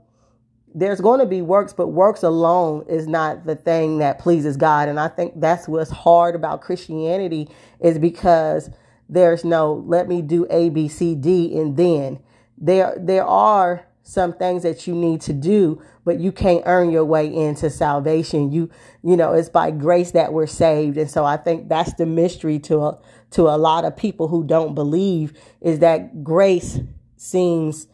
there's 0.73 1.01
going 1.01 1.19
to 1.19 1.27
be 1.27 1.43
works, 1.43 1.73
but 1.73 1.89
works 1.89 2.23
alone 2.23 2.85
is 2.89 3.09
not 3.09 3.45
the 3.45 3.57
thing 3.57 3.99
that 3.99 4.21
pleases 4.21 4.57
God. 4.57 4.89
And 4.89 5.01
I 5.01 5.09
think 5.09 5.41
that's 5.41 5.67
what's 5.67 5.91
hard 5.91 6.37
about 6.37 6.61
Christianity 6.61 7.49
is 7.81 7.99
because 7.99 8.71
there's 9.09 9.45
no 9.45 9.85
let 9.87 10.07
me 10.07 10.23
do 10.23 10.47
A, 10.49 10.69
B, 10.69 10.87
C, 10.87 11.17
D, 11.17 11.59
and 11.59 11.77
then 11.77 12.21
there 12.57 12.97
there 13.01 13.25
are 13.25 13.87
some 14.03 14.33
things 14.33 14.63
that 14.63 14.87
you 14.87 14.95
need 14.95 15.21
to 15.23 15.33
do, 15.33 15.83
but 16.05 16.21
you 16.21 16.31
can't 16.31 16.63
earn 16.67 16.91
your 16.91 17.05
way 17.05 17.27
into 17.27 17.69
salvation. 17.69 18.53
You 18.53 18.71
you 19.03 19.17
know 19.17 19.33
it's 19.33 19.49
by 19.49 19.73
grace 19.73 20.13
that 20.13 20.33
we're 20.33 20.47
saved, 20.47 20.97
and 20.97 21.11
so 21.11 21.25
I 21.25 21.37
think 21.37 21.69
that's 21.69 21.95
the 21.95 22.07
mystery 22.07 22.59
to 22.61 22.83
a, 22.83 22.99
to 23.33 23.43
a 23.43 23.57
lot 23.57 23.85
of 23.85 23.97
people 23.97 24.29
who 24.29 24.45
don't 24.45 24.75
believe 24.75 25.33
is 25.61 25.81
that 25.81 26.23
grace 26.25 26.81
seems 27.17 27.87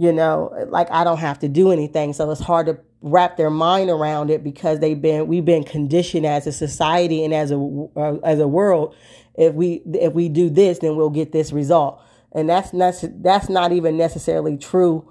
you 0.00 0.12
know, 0.12 0.66
like 0.68 0.90
I 0.90 1.04
don't 1.04 1.18
have 1.18 1.40
to 1.40 1.48
do 1.48 1.72
anything. 1.72 2.14
So 2.14 2.30
it's 2.30 2.40
hard 2.40 2.68
to 2.68 2.78
wrap 3.02 3.36
their 3.36 3.50
mind 3.50 3.90
around 3.90 4.30
it 4.30 4.42
because 4.42 4.80
they've 4.80 5.00
been 5.00 5.26
we've 5.26 5.44
been 5.44 5.62
conditioned 5.62 6.24
as 6.24 6.46
a 6.46 6.52
society 6.52 7.22
and 7.22 7.34
as 7.34 7.50
a 7.50 7.58
uh, 7.96 8.16
as 8.24 8.38
a 8.38 8.48
world. 8.48 8.94
If 9.34 9.52
we 9.52 9.82
if 9.92 10.14
we 10.14 10.30
do 10.30 10.48
this, 10.48 10.78
then 10.78 10.96
we'll 10.96 11.10
get 11.10 11.32
this 11.32 11.52
result, 11.52 12.00
and 12.32 12.48
that's 12.48 12.72
not 12.72 12.94
that's 13.16 13.50
not 13.50 13.72
even 13.72 13.98
necessarily 13.98 14.56
true, 14.56 15.06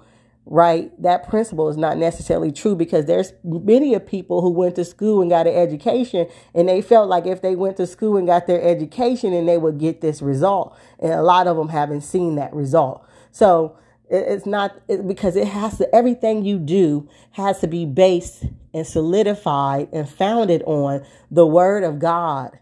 right? 0.46 0.90
That 1.00 1.28
principle 1.28 1.68
is 1.68 1.76
not 1.76 1.96
necessarily 1.96 2.50
true 2.50 2.74
because 2.74 3.06
there's 3.06 3.32
many 3.44 3.94
of 3.94 4.06
people 4.06 4.40
who 4.42 4.50
went 4.50 4.74
to 4.76 4.84
school 4.84 5.20
and 5.20 5.30
got 5.30 5.46
an 5.46 5.54
education, 5.54 6.26
and 6.54 6.68
they 6.68 6.82
felt 6.82 7.08
like 7.08 7.26
if 7.26 7.42
they 7.42 7.54
went 7.54 7.76
to 7.76 7.86
school 7.86 8.16
and 8.16 8.26
got 8.26 8.46
their 8.46 8.62
education, 8.62 9.32
and 9.32 9.48
they 9.48 9.58
would 9.58 9.78
get 9.78 10.00
this 10.00 10.20
result, 10.22 10.76
and 10.98 11.12
a 11.12 11.22
lot 11.22 11.46
of 11.46 11.56
them 11.56 11.68
haven't 11.68 12.02
seen 12.02 12.34
that 12.36 12.52
result. 12.52 13.04
So 13.30 13.76
it's 14.10 14.44
not 14.44 14.80
it, 14.88 15.06
because 15.06 15.36
it 15.36 15.46
has 15.46 15.78
to, 15.78 15.94
everything 15.94 16.44
you 16.44 16.58
do 16.58 17.08
has 17.32 17.60
to 17.60 17.68
be 17.68 17.86
based 17.86 18.44
and 18.74 18.86
solidified 18.86 19.88
and 19.92 20.08
founded 20.08 20.62
on 20.64 21.04
the 21.30 21.46
word 21.46 21.84
of 21.84 21.98
God 21.98 22.58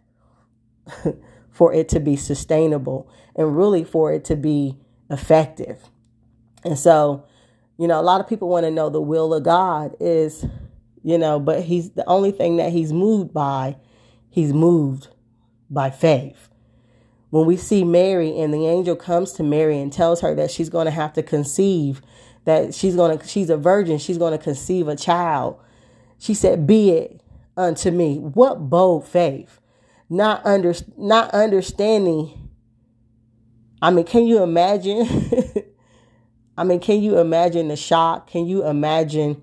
for 1.50 1.72
it 1.72 1.88
to 1.90 2.00
be 2.00 2.16
sustainable 2.16 3.11
and 3.35 3.57
really 3.57 3.85
for 3.85 4.12
it 4.12 4.24
to 4.26 4.37
be 4.37 4.76
effective. 5.11 5.88
And 6.64 6.79
so, 6.79 7.24
you 7.79 7.87
know, 7.88 8.01
a 8.01 8.03
lot 8.03 8.21
of 8.21 8.29
people 8.29 8.49
want 8.49 8.64
to 8.64 8.71
know 8.71 8.91
the 8.91 9.01
will 9.01 9.33
of 9.33 9.45
God 9.45 9.95
is, 10.01 10.45
you 11.03 11.17
know, 11.19 11.41
but 11.41 11.62
he's 11.62 11.91
the 11.91 12.07
only 12.07 12.33
thing 12.33 12.57
that 12.57 12.73
he's 12.73 12.93
moved 12.93 13.33
by, 13.33 13.77
he's 14.31 14.53
moved 14.53 15.09
by 15.71 15.91
faith 15.91 16.49
when 17.31 17.47
we 17.47 17.57
see 17.57 17.85
Mary 17.85 18.38
and 18.38 18.53
the 18.53 18.67
angel 18.67 18.97
comes 18.97 19.33
to 19.33 19.43
Mary 19.43 19.79
and 19.79 19.93
tells 19.93 20.21
her 20.21 20.35
that 20.35 20.51
she's 20.51 20.69
going 20.69 20.87
to 20.87 20.91
have 20.91 21.12
to 21.14 21.23
conceive, 21.23 22.01
that 22.45 22.75
she's 22.75 22.97
going 22.97 23.19
to, 23.19 23.27
she's 23.27 23.51
a 23.51 23.57
virgin, 23.57 23.99
she's 23.99 24.19
going 24.19 24.37
to 24.37 24.43
conceive 24.43 24.88
a 24.88 24.97
child. 24.97 25.59
She 26.19 26.35
said, 26.35 26.67
"Be 26.67 26.91
it 26.91 27.23
unto 27.57 27.91
me." 27.91 28.19
What 28.19 28.71
bold 28.71 29.07
faith! 29.07 29.61
Not 30.09 30.45
under, 30.45 30.75
not 30.97 31.31
understanding. 31.31 32.49
I 33.81 33.91
mean, 33.91 34.07
can 34.07 34.27
you 34.27 34.43
imagine? 34.43 35.07
I 36.59 36.64
mean, 36.64 36.81
can 36.81 37.03
you 37.03 37.18
imagine 37.18 37.68
the 37.68 37.77
shock? 37.77 38.29
Can 38.29 38.47
you 38.47 38.66
imagine 38.66 39.42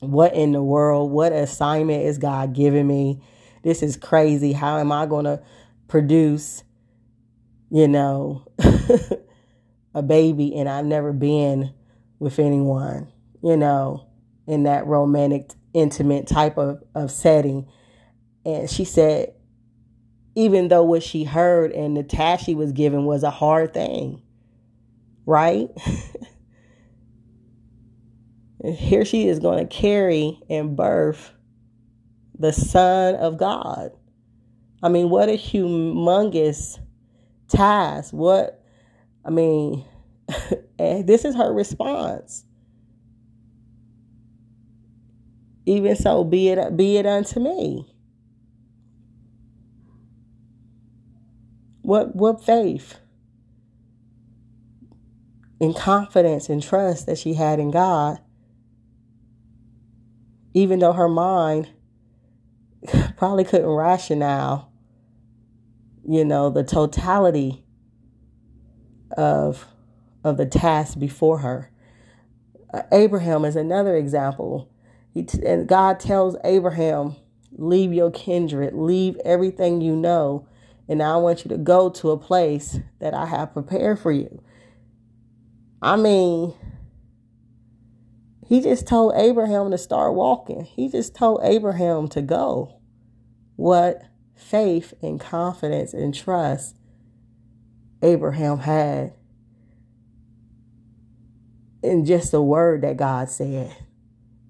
what 0.00 0.34
in 0.34 0.52
the 0.52 0.62
world? 0.62 1.10
What 1.10 1.32
assignment 1.32 2.04
is 2.04 2.18
God 2.18 2.54
giving 2.54 2.86
me? 2.86 3.22
This 3.62 3.82
is 3.82 3.96
crazy. 3.96 4.52
How 4.52 4.78
am 4.78 4.90
I 4.90 5.06
going 5.06 5.24
to 5.26 5.42
produce 5.86 6.64
you 7.74 7.88
know, 7.88 8.46
a 9.94 10.00
baby 10.00 10.54
and 10.54 10.68
I've 10.68 10.84
never 10.84 11.12
been 11.12 11.74
with 12.20 12.38
anyone, 12.38 13.10
you 13.42 13.56
know, 13.56 14.06
in 14.46 14.62
that 14.62 14.86
romantic, 14.86 15.50
intimate 15.72 16.28
type 16.28 16.56
of, 16.56 16.84
of 16.94 17.10
setting. 17.10 17.66
And 18.44 18.70
she 18.70 18.84
said, 18.84 19.34
even 20.36 20.68
though 20.68 20.84
what 20.84 21.02
she 21.02 21.24
heard 21.24 21.72
and 21.72 21.96
the 21.96 22.04
task 22.04 22.44
she 22.44 22.54
was 22.54 22.70
given 22.70 23.06
was 23.06 23.24
a 23.24 23.30
hard 23.30 23.74
thing, 23.74 24.22
right? 25.26 25.68
here 28.72 29.04
she 29.04 29.28
is 29.28 29.38
going 29.38 29.58
to 29.58 29.66
carry 29.66 30.40
and 30.48 30.76
birth 30.76 31.32
the 32.38 32.52
Son 32.52 33.14
of 33.16 33.36
God. 33.36 33.90
I 34.82 34.88
mean, 34.88 35.10
what 35.10 35.28
a 35.28 35.32
humongous 35.32 36.78
task? 37.48 38.12
What, 38.12 38.62
I 39.24 39.30
mean, 39.30 39.84
this 40.78 41.24
is 41.24 41.34
her 41.36 41.52
response. 41.52 42.44
Even 45.66 45.96
so, 45.96 46.24
be 46.24 46.48
it 46.48 46.76
be 46.76 46.98
it 46.98 47.06
unto 47.06 47.40
me. 47.40 47.90
What 51.80 52.14
what 52.14 52.44
faith 52.44 52.98
and 55.64 55.76
confidence 55.76 56.48
and 56.48 56.62
trust 56.62 57.06
that 57.06 57.18
she 57.18 57.34
had 57.34 57.58
in 57.60 57.70
God, 57.70 58.20
even 60.54 60.78
though 60.78 60.92
her 60.92 61.08
mind 61.08 61.68
probably 63.16 63.44
couldn't 63.44 63.66
rationale 63.68 64.72
you 66.06 66.24
know, 66.24 66.50
the 66.50 66.64
totality 66.64 67.64
of 69.16 69.66
of 70.22 70.36
the 70.36 70.46
task 70.46 70.98
before 70.98 71.38
her. 71.38 71.70
Uh, 72.72 72.82
Abraham 72.92 73.44
is 73.44 73.56
another 73.56 73.96
example. 73.96 74.70
He 75.12 75.22
t- 75.22 75.44
and 75.46 75.68
God 75.68 76.00
tells 76.00 76.36
Abraham, 76.44 77.16
"Leave 77.52 77.92
your 77.92 78.10
kindred, 78.10 78.74
leave 78.74 79.16
everything 79.24 79.80
you 79.80 79.96
know, 79.96 80.46
and 80.88 81.02
I 81.02 81.16
want 81.16 81.44
you 81.44 81.48
to 81.50 81.58
go 81.58 81.88
to 81.90 82.10
a 82.10 82.18
place 82.18 82.80
that 83.00 83.14
I 83.14 83.26
have 83.26 83.52
prepared 83.52 83.98
for 83.98 84.12
you." 84.12 84.42
I 85.84 85.96
mean, 85.96 86.54
he 88.48 88.62
just 88.62 88.86
told 88.86 89.12
Abraham 89.16 89.70
to 89.70 89.76
start 89.76 90.14
walking. 90.14 90.64
He 90.64 90.88
just 90.88 91.14
told 91.14 91.40
Abraham 91.42 92.08
to 92.08 92.22
go. 92.22 92.80
What 93.56 94.00
faith 94.34 94.94
and 95.02 95.20
confidence 95.20 95.92
and 95.92 96.14
trust 96.14 96.74
Abraham 98.00 98.60
had 98.60 99.12
in 101.82 102.06
just 102.06 102.30
the 102.30 102.40
word 102.40 102.80
that 102.80 102.96
God 102.96 103.28
said, 103.28 103.76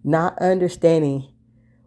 not 0.05 0.39
understanding 0.39 1.27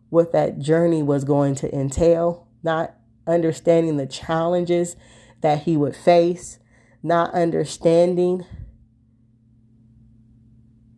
what 0.09 0.33
that 0.33 0.59
journey 0.59 1.01
was 1.01 1.23
going 1.23 1.55
to 1.55 1.73
entail, 1.73 2.49
not 2.63 2.95
understanding 3.25 3.95
the 3.95 4.07
challenges 4.07 4.97
that 5.39 5.63
he 5.63 5.77
would 5.77 5.95
face, 5.95 6.59
not 7.01 7.33
understanding, 7.33 8.45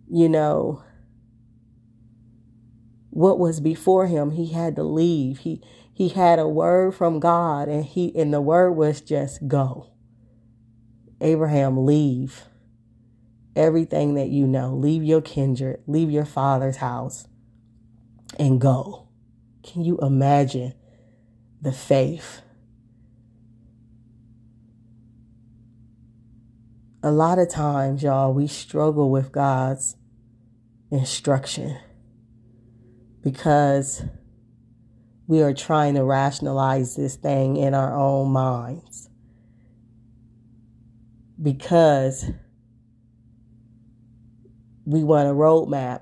you 0.10 0.28
know, 0.28 0.84
what 3.10 3.40
was 3.40 3.60
before 3.60 4.08
him. 4.08 4.32
He 4.32 4.48
had 4.48 4.76
to 4.76 4.84
leave. 4.84 5.40
He 5.40 5.62
he 5.94 6.10
had 6.10 6.40
a 6.40 6.48
word 6.48 6.96
from 6.96 7.20
God 7.20 7.68
and 7.68 7.84
he 7.84 8.16
and 8.16 8.34
the 8.34 8.42
word 8.42 8.72
was 8.72 9.02
just 9.02 9.48
go. 9.48 9.92
Abraham, 11.22 11.86
leave 11.86 12.46
everything 13.56 14.14
that 14.14 14.30
you 14.30 14.48
know. 14.48 14.74
Leave 14.74 15.04
your 15.04 15.22
kindred, 15.22 15.84
leave 15.86 16.10
your 16.10 16.26
father's 16.26 16.78
house 16.78 17.28
and 18.38 18.62
go. 18.62 19.10
Can 19.64 19.84
you 19.84 19.98
imagine 19.98 20.74
the 21.62 21.74
faith? 21.74 22.42
A 27.04 27.12
lot 27.12 27.40
of 27.40 27.50
times, 27.50 28.04
y'all, 28.04 28.34
we 28.34 28.48
struggle 28.48 29.10
with 29.10 29.32
God's 29.32 29.96
instruction 30.92 31.78
because 33.24 34.04
we 35.28 35.42
are 35.42 35.54
trying 35.54 35.94
to 35.94 36.04
rationalize 36.04 36.96
this 36.96 37.16
thing 37.16 37.58
in 37.58 37.74
our 37.74 37.96
own 37.96 38.32
minds. 38.32 39.10
Because 41.42 42.26
we 44.86 45.04
want 45.04 45.30
a 45.30 45.34
roadmap 45.34 46.02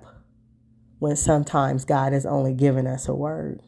when 0.99 1.15
sometimes 1.15 1.85
God 1.85 2.13
has 2.13 2.25
only 2.25 2.53
given 2.53 2.87
us 2.87 3.07
a 3.07 3.13
word. 3.13 3.61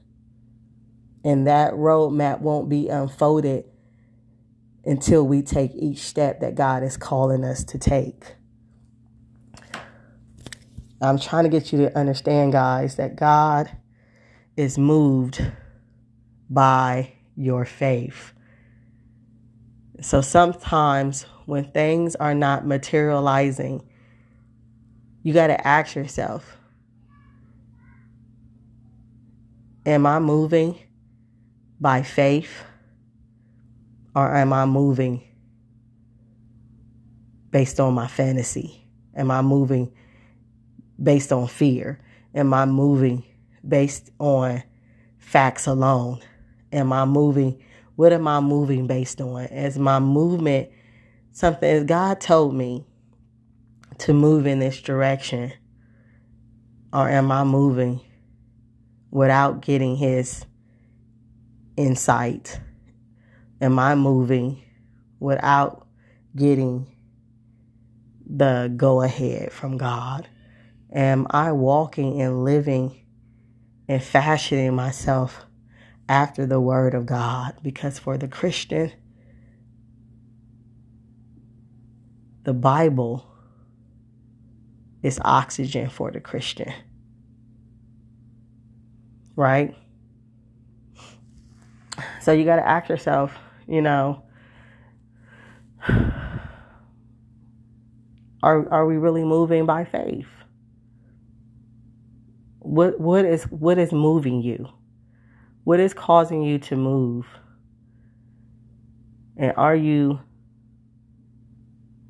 And 1.25 1.45
that 1.47 1.73
roadmap 1.73 2.39
won't 2.39 2.69
be 2.69 2.88
unfolded 2.88 3.65
until 4.86 5.27
we 5.27 5.41
take 5.41 5.71
each 5.75 5.99
step 5.99 6.39
that 6.39 6.55
God 6.55 6.84
is 6.84 6.95
calling 6.95 7.43
us 7.43 7.65
to 7.65 7.77
take. 7.77 8.36
I'm 11.01 11.19
trying 11.19 11.43
to 11.43 11.49
get 11.49 11.71
you 11.71 11.79
to 11.79 11.97
understand, 11.97 12.51
guys, 12.51 12.95
that 12.97 13.15
God 13.15 13.69
is 14.57 14.77
moved 14.77 15.41
by 16.49 17.13
your 17.35 17.65
faith. 17.65 18.33
So 20.01 20.21
sometimes 20.21 21.25
when 21.45 21.71
things 21.71 22.15
are 22.15 22.33
not 22.33 22.65
materializing 22.65 23.83
you 25.23 25.33
got 25.33 25.47
to 25.47 25.67
ask 25.67 25.95
yourself 25.95 26.57
Am 29.85 30.05
I 30.05 30.19
moving 30.19 30.77
by 31.79 32.03
faith 32.03 32.63
or 34.13 34.35
am 34.35 34.53
I 34.53 34.65
moving 34.65 35.23
based 37.49 37.79
on 37.79 37.95
my 37.95 38.07
fantasy? 38.07 38.85
Am 39.15 39.31
I 39.31 39.41
moving 39.41 39.91
based 41.01 41.31
on 41.31 41.47
fear? 41.47 41.99
Am 42.33 42.53
I 42.53 42.65
moving 42.65 43.23
based 43.67 44.12
on 44.19 44.63
facts 45.17 45.67
alone? 45.67 46.21
Am 46.71 46.93
I 46.93 47.05
moving? 47.05 47.62
What 47.95 48.13
am 48.13 48.27
I 48.27 48.39
moving 48.39 48.88
based 48.88 49.19
on? 49.21 49.45
Is 49.45 49.77
my 49.77 49.99
movement 49.99 50.69
something 51.31 51.69
as 51.69 51.83
God 51.83 52.21
told 52.21 52.53
me 52.53 52.85
to 53.99 54.13
move 54.13 54.45
in 54.47 54.59
this 54.59 54.81
direction? 54.81 55.51
Or 56.91 57.09
am 57.09 57.31
I 57.31 57.43
moving 57.43 58.01
without 59.12 59.62
getting 59.62 59.95
his 59.95 60.45
insight? 61.77 62.59
Am 63.62 63.77
I 63.77 63.95
moving 63.95 64.63
without 65.19 65.88
getting 66.35 66.88
the 68.25 68.71
go 68.75 69.01
ahead 69.01 69.51
from 69.51 69.77
God? 69.77 70.27
Am 70.91 71.28
I 71.30 71.52
walking 71.52 72.21
and 72.21 72.43
living 72.43 72.99
and 73.88 74.04
fashioning 74.04 74.75
myself 74.75 75.45
after 76.08 76.45
the 76.45 76.60
word 76.60 76.95
of 76.95 77.06
God? 77.06 77.56
Because 77.62 77.99
for 77.99 78.17
the 78.17 78.28
Christian, 78.28 78.91
the 82.43 82.54
Bible 82.54 83.30
is 85.04 85.19
oxygen 85.23 85.89
for 85.89 86.12
the 86.12 86.19
Christian. 86.19 86.73
Right? 89.36 89.75
So 92.21 92.32
you 92.32 92.45
got 92.45 92.58
to 92.58 92.67
ask 92.67 92.89
yourself, 92.89 93.32
you 93.67 93.82
know, 93.82 94.23
are 98.43 98.69
are 98.69 98.86
we 98.86 98.97
really 98.97 99.23
moving 99.23 99.65
by 99.65 99.86
faith? 99.86 100.38
What 102.69 102.99
what 102.99 103.25
is 103.25 103.45
what 103.45 103.79
is 103.79 103.91
moving 103.91 104.43
you? 104.43 104.69
What 105.63 105.79
is 105.79 105.95
causing 105.95 106.43
you 106.43 106.60
to 106.60 106.75
move? 106.75 107.25
And 109.36 109.53
are 109.58 109.75
you 109.75 110.19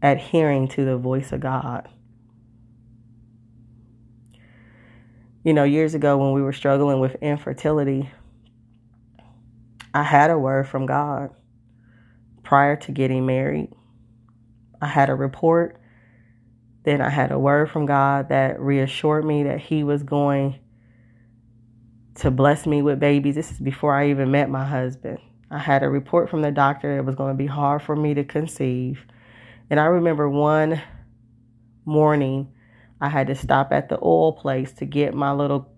adhering 0.01 0.67
to 0.69 0.83
the 0.83 0.97
voice 0.97 1.31
of 1.31 1.39
God? 1.39 1.87
You 5.45 5.53
know, 5.53 5.63
years 5.63 5.93
ago 5.93 6.17
when 6.17 6.33
we 6.33 6.41
were 6.41 6.51
struggling 6.51 6.99
with 6.99 7.15
infertility, 7.21 8.09
I 9.93 10.03
had 10.03 10.29
a 10.29 10.37
word 10.37 10.67
from 10.67 10.87
God 10.87 11.29
prior 12.43 12.75
to 12.75 12.91
getting 12.91 13.25
married. 13.25 13.71
I 14.81 14.87
had 14.87 15.09
a 15.09 15.15
report 15.15 15.78
then 16.83 17.01
I 17.01 17.09
had 17.09 17.31
a 17.31 17.39
word 17.39 17.69
from 17.69 17.85
God 17.85 18.29
that 18.29 18.59
reassured 18.59 19.25
me 19.25 19.43
that 19.43 19.59
He 19.59 19.83
was 19.83 20.03
going 20.03 20.59
to 22.15 22.31
bless 22.31 22.65
me 22.65 22.81
with 22.81 22.99
babies. 22.99 23.35
This 23.35 23.51
is 23.51 23.59
before 23.59 23.95
I 23.95 24.09
even 24.09 24.31
met 24.31 24.49
my 24.49 24.65
husband. 24.65 25.19
I 25.51 25.57
had 25.57 25.83
a 25.83 25.89
report 25.89 26.29
from 26.29 26.41
the 26.41 26.51
doctor 26.51 26.97
it 26.97 27.05
was 27.05 27.15
going 27.15 27.33
to 27.33 27.37
be 27.37 27.47
hard 27.47 27.81
for 27.81 27.95
me 27.95 28.13
to 28.13 28.23
conceive. 28.23 29.05
And 29.69 29.79
I 29.79 29.85
remember 29.85 30.29
one 30.29 30.81
morning 31.85 32.51
I 33.01 33.09
had 33.09 33.27
to 33.27 33.35
stop 33.35 33.71
at 33.71 33.89
the 33.89 33.97
oil 34.01 34.33
place 34.33 34.71
to 34.73 34.85
get 34.85 35.13
my 35.13 35.31
little 35.31 35.71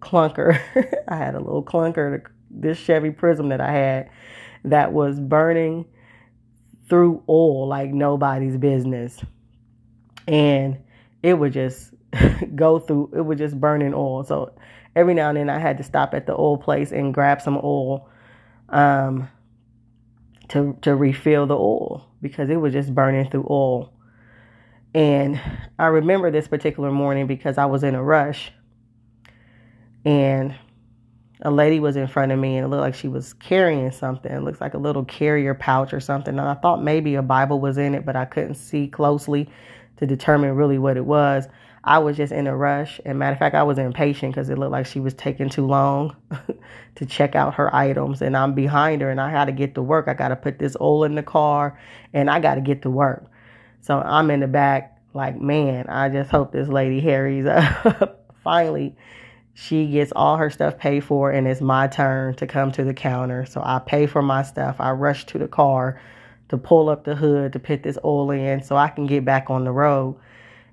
clunker. 0.00 0.60
I 1.08 1.16
had 1.16 1.34
a 1.34 1.40
little 1.40 1.62
clunker, 1.62 2.24
this 2.50 2.78
Chevy 2.78 3.10
Prizm 3.10 3.50
that 3.50 3.60
I 3.60 3.70
had 3.70 4.10
that 4.64 4.92
was 4.92 5.20
burning 5.20 5.86
through 6.88 7.22
oil 7.28 7.68
like 7.68 7.90
nobody's 7.90 8.56
business 8.56 9.20
and 10.26 10.78
it 11.22 11.34
would 11.34 11.52
just 11.52 11.92
go 12.54 12.78
through 12.78 13.10
it 13.14 13.20
would 13.20 13.38
just 13.38 13.58
burn 13.60 13.82
in 13.82 13.94
oil 13.94 14.24
so 14.24 14.52
every 14.94 15.14
now 15.14 15.28
and 15.28 15.38
then 15.38 15.50
i 15.50 15.58
had 15.58 15.76
to 15.76 15.82
stop 15.82 16.14
at 16.14 16.26
the 16.26 16.32
oil 16.32 16.56
place 16.56 16.92
and 16.92 17.14
grab 17.14 17.40
some 17.40 17.60
oil 17.62 18.08
um, 18.68 19.28
to 20.48 20.76
to 20.82 20.94
refill 20.94 21.46
the 21.46 21.56
oil 21.56 22.06
because 22.20 22.50
it 22.50 22.56
was 22.56 22.72
just 22.72 22.94
burning 22.94 23.28
through 23.30 23.46
oil 23.50 23.92
and 24.94 25.40
i 25.78 25.86
remember 25.86 26.30
this 26.30 26.48
particular 26.48 26.90
morning 26.90 27.26
because 27.26 27.58
i 27.58 27.66
was 27.66 27.82
in 27.82 27.94
a 27.94 28.02
rush 28.02 28.52
and 30.04 30.54
a 31.42 31.50
lady 31.50 31.80
was 31.80 31.96
in 31.96 32.06
front 32.06 32.32
of 32.32 32.38
me 32.38 32.56
and 32.56 32.64
it 32.64 32.68
looked 32.68 32.80
like 32.80 32.94
she 32.94 33.08
was 33.08 33.34
carrying 33.34 33.90
something. 33.90 34.32
It 34.32 34.42
looks 34.42 34.60
like 34.60 34.74
a 34.74 34.78
little 34.78 35.04
carrier 35.04 35.52
pouch 35.54 35.92
or 35.92 36.00
something. 36.00 36.38
And 36.38 36.48
I 36.48 36.54
thought 36.54 36.82
maybe 36.82 37.14
a 37.16 37.22
Bible 37.22 37.60
was 37.60 37.76
in 37.76 37.94
it, 37.94 38.06
but 38.06 38.16
I 38.16 38.24
couldn't 38.24 38.54
see 38.54 38.88
closely 38.88 39.50
to 39.98 40.06
determine 40.06 40.54
really 40.54 40.78
what 40.78 40.96
it 40.96 41.04
was. 41.04 41.48
I 41.86 41.98
was 41.98 42.16
just 42.16 42.32
in 42.32 42.48
a 42.48 42.56
rush. 42.56 43.00
And 43.04 43.18
matter 43.18 43.32
of 43.32 43.38
fact, 43.38 43.54
I 43.54 43.62
was 43.62 43.78
impatient 43.78 44.34
because 44.34 44.48
it 44.48 44.58
looked 44.58 44.72
like 44.72 44.86
she 44.86 44.98
was 44.98 45.14
taking 45.14 45.48
too 45.48 45.66
long 45.66 46.16
to 46.96 47.06
check 47.06 47.36
out 47.36 47.54
her 47.54 47.74
items. 47.74 48.22
And 48.22 48.36
I'm 48.36 48.54
behind 48.54 49.02
her 49.02 49.10
and 49.10 49.20
I 49.20 49.30
had 49.30 49.44
to 49.44 49.52
get 49.52 49.76
to 49.76 49.82
work. 49.82 50.08
I 50.08 50.14
got 50.14 50.28
to 50.28 50.36
put 50.36 50.58
this 50.58 50.76
oil 50.80 51.04
in 51.04 51.14
the 51.14 51.22
car 51.22 51.78
and 52.12 52.28
I 52.28 52.40
got 52.40 52.56
to 52.56 52.60
get 52.60 52.82
to 52.82 52.90
work. 52.90 53.24
So 53.80 54.00
I'm 54.00 54.32
in 54.32 54.40
the 54.40 54.48
back, 54.48 55.00
like, 55.14 55.40
man, 55.40 55.86
I 55.88 56.08
just 56.08 56.28
hope 56.28 56.50
this 56.50 56.68
lady 56.68 57.00
Harry's 57.00 57.46
up. 57.84 58.34
Finally, 58.42 58.96
she 59.54 59.86
gets 59.86 60.12
all 60.14 60.36
her 60.36 60.50
stuff 60.50 60.76
paid 60.76 61.04
for 61.04 61.30
and 61.30 61.46
it's 61.46 61.60
my 61.60 61.86
turn 61.86 62.34
to 62.34 62.48
come 62.48 62.72
to 62.72 62.82
the 62.82 62.94
counter. 62.94 63.46
So 63.46 63.62
I 63.64 63.78
pay 63.78 64.06
for 64.06 64.22
my 64.22 64.42
stuff. 64.42 64.80
I 64.80 64.90
rush 64.90 65.24
to 65.26 65.38
the 65.38 65.48
car 65.48 66.00
to 66.48 66.58
pull 66.58 66.88
up 66.88 67.04
the 67.04 67.14
hood 67.14 67.52
to 67.52 67.58
put 67.58 67.82
this 67.82 67.98
oil 68.04 68.30
in 68.30 68.62
so 68.62 68.76
I 68.76 68.88
can 68.88 69.06
get 69.06 69.24
back 69.24 69.50
on 69.50 69.64
the 69.64 69.72
road. 69.72 70.16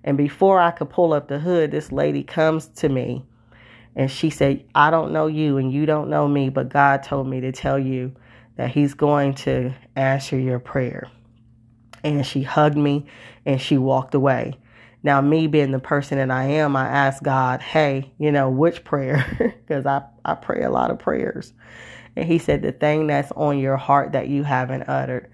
And 0.04 0.18
before 0.18 0.60
I 0.60 0.72
could 0.72 0.90
pull 0.90 1.14
up 1.14 1.28
the 1.28 1.40
hood, 1.40 1.72
this 1.72 1.92
lady 1.92 2.24
comes 2.24 2.68
to 2.68 2.90
me 2.90 3.24
and 3.96 4.10
she 4.10 4.30
said, 4.30 4.66
I 4.74 4.90
don't 4.90 5.12
know 5.12 5.28
you 5.28 5.58
and 5.58 5.72
you 5.72 5.86
don't 5.86 6.10
know 6.10 6.28
me, 6.28 6.50
but 6.50 6.70
God 6.70 7.04
told 7.04 7.28
me 7.28 7.42
to 7.42 7.52
tell 7.52 7.78
you 7.78 8.14
that 8.56 8.72
He's 8.72 8.94
going 8.94 9.36
to 9.36 9.74
answer 9.96 10.38
your 10.38 10.60
prayer. 10.60 11.10
And 12.04 12.26
she 12.26 12.44
hugged 12.44 12.78
me 12.78 13.06
and 13.46 13.62
she 13.62 13.78
walked 13.78 14.16
away. 14.16 14.56
Now, 15.04 15.20
me 15.22 15.48
being 15.48 15.72
the 15.72 15.80
person 15.80 16.18
that 16.18 16.32
I 16.32 16.46
am, 16.46 16.76
I 16.76 16.88
asked 16.88 17.24
God, 17.24 17.62
hey, 17.62 18.12
you 18.20 18.32
know, 18.32 18.50
which 18.50 18.84
prayer? 18.84 19.56
Because 19.64 19.86
I, 19.86 20.04
I 20.26 20.36
pray 20.36 20.64
a 20.64 20.70
lot 20.70 20.92
of 20.92 21.00
prayers. 21.00 21.54
And 22.16 22.26
He 22.26 22.38
said, 22.38 22.62
the 22.62 22.72
thing 22.72 23.08
that's 23.08 23.32
on 23.32 23.60
your 23.60 23.78
heart 23.78 24.12
that 24.12 24.28
you 24.28 24.44
haven't 24.44 24.84
uttered. 24.84 25.32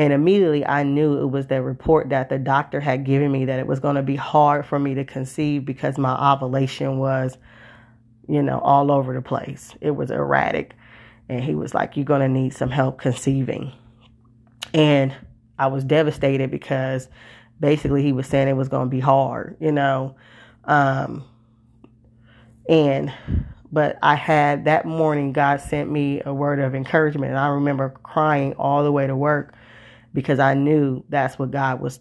And 0.00 0.14
immediately 0.14 0.64
I 0.64 0.82
knew 0.82 1.20
it 1.20 1.26
was 1.26 1.48
the 1.48 1.60
report 1.60 2.08
that 2.08 2.30
the 2.30 2.38
doctor 2.38 2.80
had 2.80 3.04
given 3.04 3.30
me 3.30 3.44
that 3.44 3.58
it 3.58 3.66
was 3.66 3.80
going 3.80 3.96
to 3.96 4.02
be 4.02 4.16
hard 4.16 4.64
for 4.64 4.78
me 4.78 4.94
to 4.94 5.04
conceive 5.04 5.66
because 5.66 5.98
my 5.98 6.32
ovulation 6.32 6.96
was, 6.96 7.36
you 8.26 8.42
know, 8.42 8.60
all 8.60 8.90
over 8.90 9.12
the 9.12 9.20
place. 9.20 9.74
It 9.82 9.90
was 9.90 10.10
erratic. 10.10 10.72
And 11.28 11.44
he 11.44 11.54
was 11.54 11.74
like, 11.74 11.98
You're 11.98 12.06
going 12.06 12.22
to 12.22 12.30
need 12.30 12.54
some 12.54 12.70
help 12.70 12.98
conceiving. 12.98 13.74
And 14.72 15.14
I 15.58 15.66
was 15.66 15.84
devastated 15.84 16.50
because 16.50 17.06
basically 17.60 18.02
he 18.02 18.12
was 18.12 18.26
saying 18.26 18.48
it 18.48 18.56
was 18.56 18.70
going 18.70 18.86
to 18.86 18.90
be 18.90 19.00
hard, 19.00 19.58
you 19.60 19.70
know. 19.70 20.16
Um, 20.64 21.24
and 22.70 23.12
but 23.70 23.98
I 24.02 24.14
had 24.14 24.64
that 24.64 24.86
morning, 24.86 25.34
God 25.34 25.60
sent 25.60 25.90
me 25.90 26.22
a 26.24 26.32
word 26.32 26.58
of 26.58 26.74
encouragement. 26.74 27.32
And 27.32 27.38
I 27.38 27.48
remember 27.48 27.90
crying 28.02 28.54
all 28.54 28.82
the 28.82 28.92
way 28.92 29.06
to 29.06 29.14
work 29.14 29.54
because 30.12 30.38
I 30.38 30.54
knew 30.54 31.04
that's 31.08 31.38
what 31.38 31.50
God 31.50 31.80
was, 31.80 32.00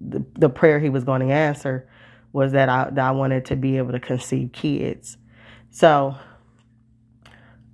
the, 0.00 0.24
the 0.34 0.48
prayer 0.48 0.78
He 0.78 0.90
was 0.90 1.04
going 1.04 1.26
to 1.26 1.32
answer 1.32 1.88
was 2.32 2.52
that 2.52 2.68
I, 2.68 2.90
that 2.90 3.04
I 3.06 3.10
wanted 3.12 3.44
to 3.46 3.56
be 3.56 3.78
able 3.78 3.92
to 3.92 4.00
conceive 4.00 4.52
kids. 4.52 5.16
So, 5.70 6.16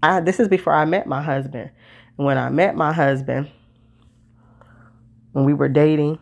I, 0.03 0.21
this 0.21 0.41
is 0.41 0.49
before 0.49 0.75
I 0.75 0.85
met 0.85 1.07
my 1.07 1.23
husband. 1.23 1.71
And 2.17 2.27
when 2.27 2.39
I 2.39 2.49
met 2.49 2.75
my 2.75 2.93
husband, 2.93 3.51
when 5.33 5.45
we 5.45 5.55
were 5.55 5.69
dating, 5.69 6.19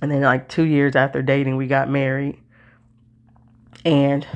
and 0.00 0.10
then 0.10 0.22
like 0.22 0.48
two 0.48 0.64
years 0.64 0.94
after 0.94 1.22
dating, 1.22 1.56
we 1.56 1.66
got 1.66 1.88
married. 1.88 2.38
And 3.84 4.26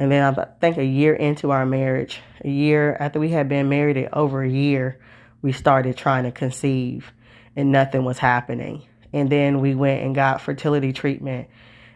and 0.00 0.12
then 0.12 0.22
I 0.22 0.44
think 0.60 0.76
a 0.76 0.84
year 0.84 1.14
into 1.14 1.50
our 1.50 1.66
marriage, 1.66 2.20
a 2.44 2.48
year 2.48 2.96
after 3.00 3.18
we 3.18 3.30
had 3.30 3.48
been 3.48 3.68
married 3.68 4.08
over 4.12 4.42
a 4.42 4.48
year, 4.48 5.00
we 5.42 5.52
started 5.52 5.96
trying 5.96 6.24
to 6.24 6.32
conceive 6.32 7.12
and 7.56 7.72
nothing 7.72 8.04
was 8.04 8.18
happening. 8.18 8.82
And 9.12 9.30
then 9.30 9.60
we 9.60 9.74
went 9.74 10.04
and 10.04 10.14
got 10.14 10.40
fertility 10.40 10.92
treatment. 10.92 11.48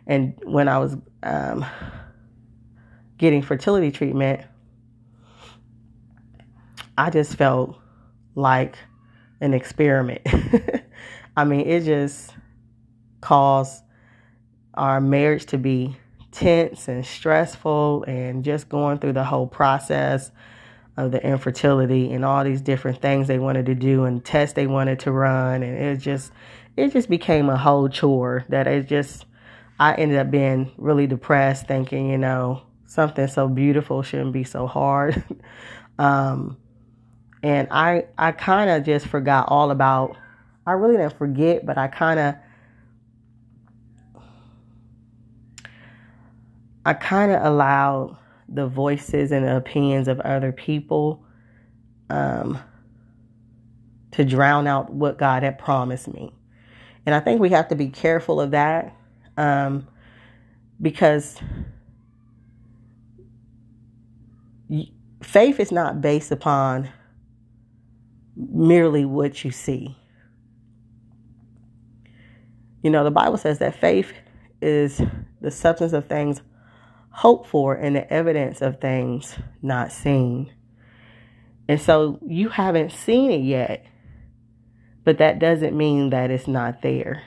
And 0.07 0.35
when 0.45 0.69
I 0.69 0.79
was 0.79 0.97
um, 1.23 1.65
getting 3.19 3.43
fertility 3.43 3.91
treatment, 3.91 4.41
I 6.97 7.11
just 7.11 7.37
felt 7.37 7.79
like 8.35 8.77
an 9.41 9.55
experiment. 9.55 10.23
I 11.37 11.45
mean, 11.45 11.67
it 11.67 11.85
just 11.85 12.33
caused 13.21 13.83
our 14.75 15.01
marriage 15.01 15.47
to 15.47 15.59
be 15.59 15.97
tense 16.33 16.89
and 16.89 17.05
stressful 17.05 18.05
and 18.05 18.43
just 18.43 18.69
going 18.69 18.99
through 18.99 19.13
the 19.13 19.25
whole 19.25 19.47
process 19.47 20.31
of 20.97 21.11
the 21.11 21.25
infertility 21.25 22.13
and 22.13 22.25
all 22.25 22.45
these 22.45 22.61
different 22.61 23.01
things 23.01 23.27
they 23.27 23.39
wanted 23.39 23.67
to 23.67 23.75
do 23.75 24.05
and 24.05 24.25
tests 24.25 24.55
they 24.55 24.67
wanted 24.67 24.99
to 24.99 25.11
run 25.11 25.63
and 25.63 25.79
it 25.79 25.97
just 25.97 26.33
it 26.77 26.93
just 26.93 27.09
became 27.09 27.49
a 27.49 27.57
whole 27.57 27.89
chore 27.89 28.45
that 28.49 28.67
it 28.67 28.87
just 28.87 29.25
I 29.79 29.95
ended 29.95 30.19
up 30.19 30.31
being 30.31 30.71
really 30.77 31.07
depressed 31.07 31.67
thinking, 31.67 32.09
you 32.09 32.19
know, 32.19 32.63
something 32.87 33.27
so 33.27 33.49
beautiful 33.49 34.03
shouldn't 34.03 34.33
be 34.33 34.45
so 34.45 34.67
hard. 34.67 35.25
um, 35.99 36.57
and 37.43 37.67
I 37.71 38.07
I 38.17 38.33
kind 38.33 38.71
of 38.71 38.85
just 38.85 39.07
forgot 39.07 39.47
all 39.49 39.71
about 39.71 40.17
I 40.67 40.73
really 40.73 40.97
didn't 40.97 41.19
forget, 41.19 41.67
but 41.67 41.79
I 41.79 41.89
kind 41.89 42.21
of 42.21 42.35
I 46.87 46.95
kind 46.95 47.33
of 47.33 47.45
allowed 47.45 48.17
the 48.53 48.67
voices 48.67 49.33
and 49.33 49.47
the 49.47 49.57
opinions 49.57 50.09
of 50.09 50.21
other 50.21 50.53
people 50.53 51.25
um, 52.11 52.59
to 54.13 54.25
drown 54.25 54.67
out 54.67 54.93
what 54.93 55.19
God 55.19 55.43
had 55.43 55.59
promised 55.59 56.13
me. 56.13 56.33
And 57.07 57.15
I 57.15 57.21
think 57.21 57.41
we 57.41 57.49
have 57.51 57.69
to 57.69 57.75
be 57.75 57.89
careful 57.89 58.41
of 58.41 58.51
that 58.53 58.95
um, 59.37 59.89
because 60.81 61.39
faith 65.23 65.59
is 65.59 65.73
not 65.73 66.01
based 66.01 66.31
upon 66.31 66.91
merely 68.37 69.05
what 69.05 69.45
you 69.45 69.51
see. 69.51 69.97
You 72.83 72.91
know, 72.91 73.05
the 73.05 73.11
Bible 73.11 73.39
says 73.39 73.59
that 73.61 73.75
faith 73.75 74.13
is 74.61 75.01
the 75.41 75.51
substance 75.51 75.93
of 75.93 76.07
things 76.07 76.43
hoped 77.13 77.49
for 77.49 77.75
and 77.75 77.95
the 77.95 78.13
evidence 78.13 78.63
of 78.63 78.81
things 78.81 79.37
not 79.61 79.93
seen. 79.93 80.53
And 81.69 81.81
so 81.81 82.19
you 82.27 82.49
haven't 82.49 82.93
seen 82.93 83.31
it 83.31 83.43
yet, 83.43 83.87
but 85.05 85.19
that 85.19 85.39
doesn't 85.39 85.77
mean 85.77 86.11
that 86.11 86.31
it's 86.31 86.49
not 86.49 86.83
there. 86.83 87.23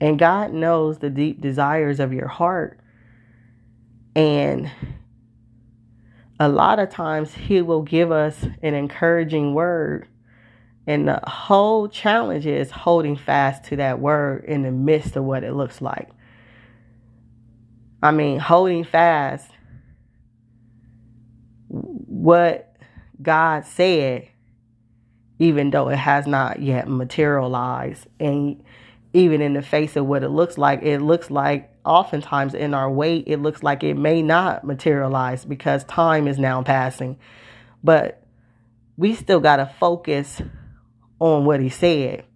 And 0.00 0.18
God 0.18 0.52
knows 0.52 0.98
the 0.98 1.10
deep 1.10 1.40
desires 1.40 2.00
of 2.00 2.12
your 2.12 2.28
heart. 2.28 2.80
And 4.14 4.70
a 6.38 6.48
lot 6.48 6.78
of 6.78 6.90
times 6.90 7.32
He 7.32 7.62
will 7.62 7.82
give 7.82 8.10
us 8.10 8.44
an 8.62 8.74
encouraging 8.74 9.54
word. 9.54 10.08
And 10.86 11.08
the 11.08 11.20
whole 11.26 11.88
challenge 11.88 12.46
is 12.46 12.70
holding 12.70 13.16
fast 13.16 13.64
to 13.64 13.76
that 13.76 14.00
word 14.00 14.44
in 14.44 14.62
the 14.62 14.70
midst 14.70 15.16
of 15.16 15.24
what 15.24 15.44
it 15.44 15.54
looks 15.54 15.80
like. 15.80 16.10
I 18.04 18.10
mean, 18.10 18.38
holding 18.38 18.84
fast 18.84 19.50
what 21.68 22.76
God 23.22 23.64
said, 23.64 24.28
even 25.38 25.70
though 25.70 25.88
it 25.88 25.96
has 25.96 26.26
not 26.26 26.60
yet 26.60 26.86
materialized. 26.86 28.06
And 28.20 28.62
even 29.14 29.40
in 29.40 29.54
the 29.54 29.62
face 29.62 29.96
of 29.96 30.04
what 30.04 30.22
it 30.22 30.28
looks 30.28 30.58
like, 30.58 30.82
it 30.82 30.98
looks 31.00 31.30
like 31.30 31.72
oftentimes 31.86 32.52
in 32.52 32.74
our 32.74 32.90
wait, 32.90 33.24
it 33.26 33.38
looks 33.38 33.62
like 33.62 33.82
it 33.82 33.94
may 33.94 34.20
not 34.20 34.64
materialize 34.64 35.46
because 35.46 35.82
time 35.84 36.28
is 36.28 36.38
now 36.38 36.62
passing. 36.62 37.18
But 37.82 38.22
we 38.98 39.14
still 39.14 39.40
got 39.40 39.56
to 39.56 39.72
focus 39.80 40.42
on 41.20 41.46
what 41.46 41.58
he 41.58 41.70
said. 41.70 42.26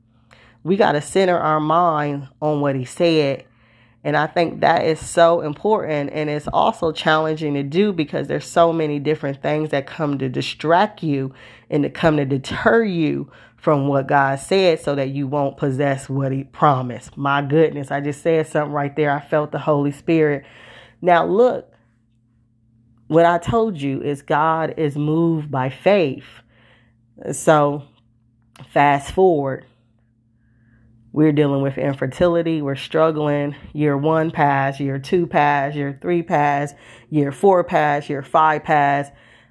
We 0.65 0.77
got 0.77 0.93
to 0.93 1.03
center 1.03 1.37
our 1.37 1.61
mind 1.61 2.29
on 2.41 2.63
what 2.63 2.75
he 2.75 2.87
said 2.87 3.45
and 4.05 4.17
I 4.17 4.27
think 4.27 4.61
that 4.61 4.85
is 4.85 5.05
so 5.05 5.41
important 5.41 6.11
and 6.13 6.31
it's 6.31 6.49
also 6.49 6.93
challenging 6.93 7.55
to 7.55 7.63
do 7.63 7.93
because 7.93 8.29
there's 8.29 8.47
so 8.47 8.73
many 8.73 8.99
different 8.99 9.43
things 9.43 9.71
that 9.71 9.87
come 9.87 10.19
to 10.19 10.29
distract 10.29 11.03
you 11.03 11.35
and 11.69 11.83
to 11.83 11.91
come 11.91 12.17
to 12.17 12.25
deter 12.25 12.85
you 12.85 13.31
from 13.57 13.89
what 13.89 14.07
God 14.07 14.39
said 14.39 14.81
so 14.81 14.95
that 14.95 15.09
you 15.09 15.27
won't 15.27 15.57
possess 15.57 16.09
what 16.09 16.31
he 16.31 16.45
promised. 16.45 17.17
My 17.17 17.43
goodness, 17.43 17.91
I 17.91 18.01
just 18.01 18.23
said 18.23 18.47
something 18.47 18.73
right 18.73 18.95
there. 18.95 19.11
I 19.11 19.21
felt 19.21 19.51
the 19.51 19.59
Holy 19.59 19.91
Spirit. 19.91 20.45
Now 21.03 21.27
look, 21.27 21.73
what 23.09 23.25
I 23.27 23.39
told 23.39 23.81
you 23.81 24.01
is 24.01 24.23
God 24.23 24.75
is 24.77 24.97
moved 24.97 25.51
by 25.51 25.71
faith. 25.71 26.27
So 27.33 27.83
fast 28.73 29.13
forward 29.13 29.67
we're 31.13 31.33
dealing 31.33 31.63
with 31.63 31.79
infertility. 31.79 32.63
We're 32.63 32.77
struggling. 32.77 33.57
Year 33.73 33.97
one 33.97 34.31
pass, 34.31 34.79
year 34.79 34.99
two 34.99 35.27
pass, 35.27 35.75
year 35.75 35.99
three 36.01 36.23
pass, 36.23 36.75
year 37.11 37.33
four 37.33 37.65
pass, 37.65 38.09
year 38.09 38.23
five 38.23 38.65
pass. 38.65 39.11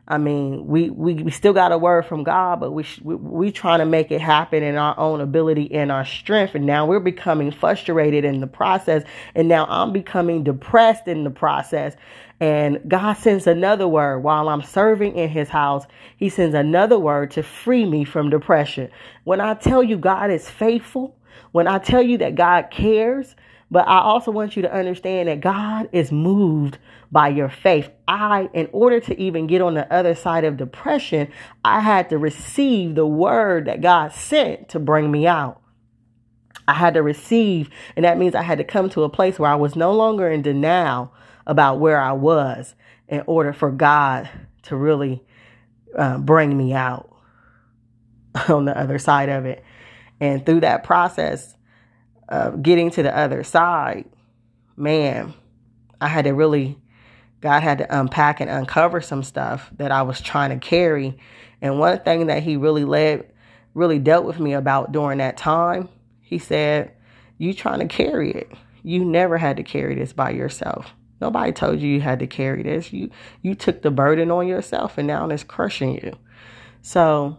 I 0.10 0.18
mean, 0.18 0.68
we, 0.68 0.90
we, 0.90 1.16
we 1.16 1.32
still 1.32 1.52
got 1.52 1.74
a 1.74 1.78
word 1.78 2.06
from 2.06 2.24
God, 2.24 2.62
but 2.62 2.72
we, 2.72 2.86
we, 3.02 3.16
we 3.16 3.52
trying 3.52 3.80
to 3.80 3.86
make 3.86 4.10
it 4.10 4.22
happen 4.22 4.64
in 4.64 4.78
our 4.78 4.98
own 4.98 5.20
ability 5.20 5.74
and 5.74 5.92
our 5.92 6.06
strength. 6.06 6.56
And 6.56 6.66
now 6.66 6.86
we're 6.86 7.02
becoming 7.02 7.52
frustrated 7.52 8.24
in 8.24 8.40
the 8.40 8.48
process. 8.48 9.04
And 9.36 9.50
now 9.50 9.66
I'm 9.66 9.92
becoming 9.92 10.46
depressed 10.46 11.10
in 11.10 11.26
the 11.26 11.30
process. 11.30 11.98
And 12.40 12.80
God 12.88 13.14
sends 13.14 13.48
another 13.48 13.86
word 13.86 14.20
while 14.20 14.48
I'm 14.48 14.62
serving 14.62 15.18
in 15.18 15.28
his 15.28 15.50
house. 15.50 15.86
He 16.16 16.30
sends 16.30 16.56
another 16.56 16.98
word 16.98 17.32
to 17.32 17.44
free 17.44 17.84
me 17.84 18.06
from 18.06 18.30
depression. 18.30 18.90
When 19.26 19.42
I 19.42 19.56
tell 19.56 19.84
you 19.84 19.98
God 19.98 20.32
is 20.32 20.50
faithful, 20.50 21.17
when 21.58 21.68
I 21.68 21.80
tell 21.80 22.04
you 22.04 22.20
that 22.20 22.36
God 22.36 22.70
cares, 22.70 23.36
but 23.72 23.88
I 23.88 23.98
also 23.98 24.30
want 24.30 24.56
you 24.56 24.62
to 24.62 24.72
understand 24.72 25.28
that 25.28 25.42
God 25.42 25.90
is 25.92 26.12
moved 26.12 26.78
by 27.12 27.30
your 27.30 27.50
faith. 27.50 27.90
I, 28.08 28.48
in 28.54 28.70
order 28.72 29.00
to 29.00 29.20
even 29.20 29.48
get 29.48 29.64
on 29.64 29.74
the 29.74 29.92
other 29.92 30.14
side 30.14 30.44
of 30.44 30.56
depression, 30.56 31.32
I 31.66 31.80
had 31.80 32.12
to 32.12 32.20
receive 32.20 32.94
the 32.94 33.08
word 33.08 33.66
that 33.66 33.82
God 33.82 34.12
sent 34.12 34.70
to 34.70 34.80
bring 34.80 35.10
me 35.10 35.26
out. 35.26 35.60
I 36.68 36.76
had 36.76 36.94
to 36.94 37.02
receive, 37.02 37.72
and 37.96 38.06
that 38.06 38.20
means 38.20 38.36
I 38.36 38.44
had 38.44 38.60
to 38.60 38.64
come 38.64 38.88
to 38.92 39.02
a 39.02 39.10
place 39.10 39.40
where 39.40 39.50
I 39.50 39.56
was 39.56 39.76
no 39.76 39.92
longer 39.94 40.30
in 40.30 40.44
denial 40.44 41.12
about 41.48 41.80
where 41.80 42.00
I 42.00 42.12
was 42.12 42.76
in 43.08 43.24
order 43.26 43.52
for 43.52 43.72
God 43.72 44.30
to 44.62 44.76
really 44.76 45.24
uh, 45.98 46.20
bring 46.20 46.56
me 46.56 46.74
out 46.74 47.18
on 48.48 48.66
the 48.66 48.78
other 48.78 49.00
side 49.00 49.30
of 49.30 49.48
it. 49.48 49.64
And 50.20 50.46
through 50.46 50.62
that 50.62 50.84
process 50.84 51.56
of 52.30 52.62
getting 52.64 52.92
to 52.92 53.04
the 53.04 53.16
other 53.16 53.44
side, 53.44 54.06
man, 54.76 55.34
I 56.02 56.08
had 56.08 56.26
to 56.26 56.32
really, 56.32 56.78
God 57.42 57.62
had 57.62 57.80
to 57.80 58.00
unpack 58.00 58.40
and 58.40 58.50
uncover 58.50 59.02
some 59.02 59.24
stuff 59.24 59.70
that 59.78 59.92
I 59.92 60.02
was 60.02 60.22
trying 60.22 60.58
to 60.58 60.66
carry. 60.66 61.18
And 61.62 61.80
one 61.80 62.00
thing 62.00 62.28
that 62.28 62.44
He 62.44 62.58
really 62.58 62.86
led, 62.86 63.32
really 63.74 64.00
dealt 64.00 64.26
with 64.26 64.40
me 64.40 64.54
about 64.54 64.92
during 64.92 65.20
that 65.20 65.38
time, 65.38 65.90
He 66.22 66.40
said, 66.40 66.94
You 67.38 67.54
trying 67.54 67.80
to 67.80 67.88
carry 67.88 68.32
it. 68.32 68.52
You 68.84 69.04
never 69.04 69.38
had 69.38 69.58
to 69.58 69.64
carry 69.64 69.96
this 69.96 70.14
by 70.14 70.32
yourself. 70.32 70.94
Nobody 71.20 71.52
told 71.52 71.80
you 71.80 71.90
you 71.90 72.02
had 72.02 72.20
to 72.20 72.28
carry 72.28 72.64
this. 72.64 72.94
You 72.94 73.10
you 73.42 73.56
took 73.56 73.82
the 73.82 73.92
burden 73.92 74.30
on 74.32 74.48
yourself 74.48 74.98
and 74.98 75.08
now 75.08 75.28
it's 75.30 75.44
crushing 75.44 75.96
you. 75.96 76.18
So 76.82 77.38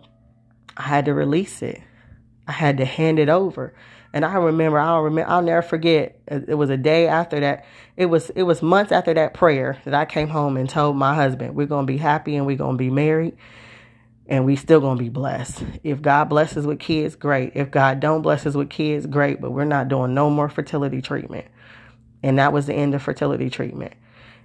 I 0.77 0.83
had 0.83 1.05
to 1.05 1.15
release 1.15 1.63
it. 1.63 1.81
I 2.49 2.53
had 2.53 2.79
to 2.79 2.85
hand 2.85 3.19
it 3.19 3.29
over. 3.29 3.75
And 4.13 4.25
I 4.25 4.35
remember, 4.37 4.79
I'll 4.79 5.03
remember, 5.03 5.31
I'll 5.31 5.43
never 5.43 5.61
forget. 5.61 6.19
It 6.27 6.55
was 6.55 6.71
a 6.71 6.79
day 6.79 7.07
after 7.07 7.39
that. 7.41 7.67
It 7.97 8.07
was, 8.07 8.31
it 8.31 8.45
was 8.45 8.63
months 8.63 8.91
after 8.91 9.13
that 9.13 9.35
prayer 9.35 9.79
that 9.85 9.93
I 9.93 10.07
came 10.07 10.29
home 10.29 10.57
and 10.57 10.69
told 10.69 10.97
my 10.97 11.15
husband, 11.15 11.55
we're 11.55 11.67
to 11.67 11.83
be 11.85 11.99
happy 11.99 12.35
and 12.35 12.47
we're 12.47 12.57
to 12.57 12.73
be 12.73 12.91
married 12.91 13.37
and 14.27 14.47
we 14.47 14.57
still 14.57 14.81
to 14.81 14.97
be 14.97 15.11
blessed. 15.11 15.63
If 15.85 16.01
God 16.01 16.31
blesses 16.31 16.67
with 16.67 16.79
kids, 16.79 17.17
great. 17.17 17.53
If 17.55 17.71
God 17.71 18.01
don't 18.01 18.23
bless 18.23 18.47
us 18.47 18.55
with 18.55 18.71
kids, 18.71 19.07
great. 19.07 19.43
But 19.43 19.51
we're 19.51 19.65
not 19.65 19.89
doing 19.89 20.15
no 20.15 20.31
more 20.31 20.49
fertility 20.49 21.03
treatment. 21.03 21.47
And 22.23 22.39
that 22.39 22.53
was 22.53 22.67
the 22.67 22.75
end 22.75 22.95
of 22.95 23.03
fertility 23.03 23.51
treatment. 23.51 23.93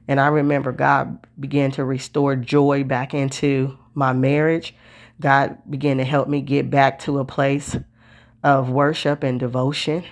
And 0.09 0.19
I 0.19 0.27
remember 0.27 0.73
God 0.73 1.25
began 1.39 1.71
to 1.71 1.85
restore 1.85 2.35
joy 2.35 2.83
back 2.83 3.13
into 3.13 3.77
my 3.93 4.11
marriage. 4.11 4.75
God 5.21 5.57
began 5.69 5.97
to 5.97 6.03
help 6.03 6.27
me 6.27 6.41
get 6.41 6.69
back 6.69 6.99
to 6.99 7.19
a 7.19 7.25
place 7.25 7.77
of 8.43 8.69
worship 8.69 9.23
and 9.23 9.39
devotion, 9.39 10.03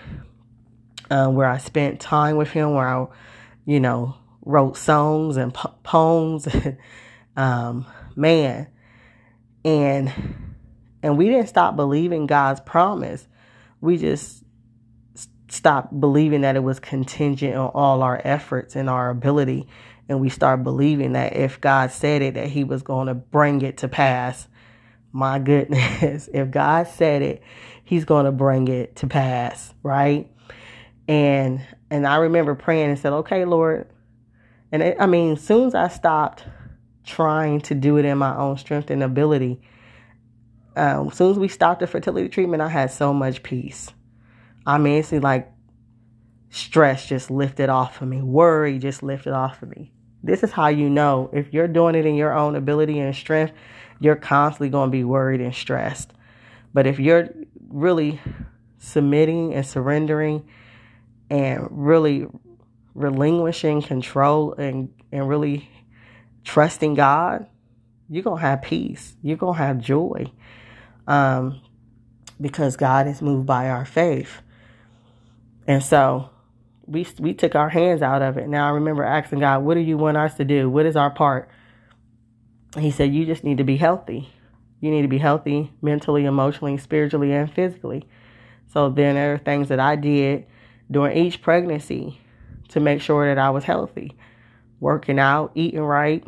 uh, 1.09 1.27
where 1.27 1.47
I 1.47 1.57
spent 1.57 1.99
time 1.99 2.37
with 2.37 2.51
him, 2.51 2.73
where 2.73 2.87
I, 2.87 3.07
you 3.65 3.79
know, 3.79 4.15
wrote 4.43 4.77
songs 4.77 5.37
and 5.37 5.53
po- 5.53 5.75
poems, 5.83 6.47
um, 7.35 7.85
man, 8.15 8.67
and 9.65 10.11
and 11.03 11.17
we 11.17 11.27
didn't 11.27 11.47
stop 11.47 11.75
believing 11.75 12.27
God's 12.27 12.61
promise. 12.61 13.27
We 13.81 13.97
just 13.97 14.43
stopped 15.49 15.99
believing 15.99 16.41
that 16.41 16.55
it 16.55 16.63
was 16.63 16.79
contingent 16.79 17.55
on 17.55 17.71
all 17.73 18.03
our 18.03 18.21
efforts 18.23 18.75
and 18.75 18.89
our 18.89 19.09
ability, 19.09 19.67
and 20.07 20.21
we 20.21 20.29
started 20.29 20.63
believing 20.63 21.13
that 21.13 21.35
if 21.35 21.59
God 21.59 21.91
said 21.91 22.21
it, 22.21 22.35
that 22.35 22.47
He 22.47 22.63
was 22.63 22.83
going 22.83 23.07
to 23.07 23.13
bring 23.13 23.61
it 23.61 23.77
to 23.77 23.87
pass. 23.87 24.47
My 25.11 25.39
goodness, 25.51 26.29
if 26.33 26.51
God 26.51 26.87
said 26.87 27.21
it, 27.21 27.43
he's 27.91 28.05
going 28.05 28.23
to 28.23 28.31
bring 28.31 28.69
it 28.69 28.95
to 28.95 29.05
pass, 29.05 29.73
right? 29.83 30.31
And 31.09 31.59
and 31.89 32.07
I 32.07 32.15
remember 32.15 32.55
praying 32.55 32.89
and 32.89 32.97
said, 32.97 33.11
"Okay, 33.11 33.43
Lord." 33.43 33.85
And 34.71 34.81
it, 34.81 34.97
I 34.97 35.07
mean, 35.07 35.33
as 35.33 35.43
soon 35.43 35.67
as 35.67 35.75
I 35.75 35.89
stopped 35.89 36.45
trying 37.03 37.59
to 37.59 37.75
do 37.75 37.97
it 37.97 38.05
in 38.05 38.17
my 38.17 38.33
own 38.37 38.57
strength 38.57 38.89
and 38.91 39.03
ability, 39.03 39.59
um, 40.77 41.09
as 41.09 41.17
soon 41.17 41.31
as 41.31 41.37
we 41.37 41.49
stopped 41.49 41.81
the 41.81 41.87
fertility 41.87 42.29
treatment, 42.29 42.61
I 42.61 42.69
had 42.69 42.91
so 42.91 43.13
much 43.13 43.43
peace. 43.43 43.89
I 44.65 44.77
mean, 44.77 44.99
it's 44.99 45.11
like 45.11 45.51
stress 46.49 47.05
just 47.05 47.29
lifted 47.29 47.67
off 47.67 48.01
of 48.01 48.07
me, 48.07 48.21
worry 48.21 48.79
just 48.79 49.03
lifted 49.03 49.33
off 49.33 49.61
of 49.61 49.69
me. 49.69 49.91
This 50.23 50.43
is 50.43 50.51
how 50.53 50.69
you 50.69 50.89
know 50.89 51.29
if 51.33 51.53
you're 51.53 51.67
doing 51.67 51.95
it 51.95 52.05
in 52.05 52.15
your 52.15 52.31
own 52.31 52.55
ability 52.55 52.99
and 52.99 53.13
strength, 53.13 53.51
you're 53.99 54.15
constantly 54.15 54.69
going 54.69 54.87
to 54.87 54.91
be 54.91 55.03
worried 55.03 55.41
and 55.41 55.53
stressed. 55.53 56.13
But 56.73 56.87
if 56.87 56.97
you're 56.97 57.27
really 57.71 58.19
submitting 58.79 59.53
and 59.53 59.65
surrendering 59.65 60.47
and 61.29 61.67
really 61.71 62.27
relinquishing 62.93 63.81
control 63.81 64.53
and, 64.53 64.93
and 65.11 65.27
really 65.27 65.69
trusting 66.43 66.95
God, 66.95 67.47
you're 68.09 68.23
going 68.23 68.41
to 68.41 68.45
have 68.45 68.61
peace. 68.61 69.15
You're 69.21 69.37
going 69.37 69.57
to 69.57 69.63
have 69.63 69.79
joy 69.79 70.31
um, 71.07 71.61
because 72.39 72.75
God 72.75 73.07
is 73.07 73.21
moved 73.21 73.45
by 73.45 73.69
our 73.69 73.85
faith. 73.85 74.41
And 75.67 75.81
so 75.81 76.29
we 76.85 77.07
we 77.19 77.33
took 77.33 77.55
our 77.55 77.69
hands 77.69 78.01
out 78.01 78.21
of 78.21 78.37
it. 78.37 78.47
Now 78.47 78.67
I 78.67 78.71
remember 78.71 79.03
asking 79.03 79.39
God, 79.39 79.63
"What 79.63 79.75
do 79.75 79.79
you 79.79 79.97
want 79.97 80.17
us 80.17 80.35
to 80.35 80.45
do? 80.45 80.69
What 80.69 80.85
is 80.85 80.95
our 80.95 81.11
part?" 81.11 81.49
He 82.77 82.91
said, 82.91 83.13
"You 83.13 83.25
just 83.25 83.43
need 83.43 83.57
to 83.57 83.63
be 83.63 83.77
healthy. 83.77 84.29
You 84.81 84.91
need 84.91 85.03
to 85.03 85.07
be 85.07 85.17
healthy 85.17 85.71
mentally, 85.81 86.25
emotionally, 86.25 86.77
spiritually, 86.77 87.31
and 87.31 87.49
physically." 87.49 88.05
So 88.67 88.89
then 88.89 89.15
there 89.15 89.33
are 89.33 89.37
things 89.37 89.69
that 89.69 89.79
I 89.79 89.95
did 89.95 90.45
during 90.89 91.17
each 91.17 91.41
pregnancy 91.41 92.19
to 92.69 92.81
make 92.81 93.01
sure 93.01 93.25
that 93.25 93.37
I 93.37 93.49
was 93.51 93.63
healthy, 93.63 94.17
working 94.81 95.19
out, 95.19 95.51
eating 95.55 95.81
right, 95.81 96.25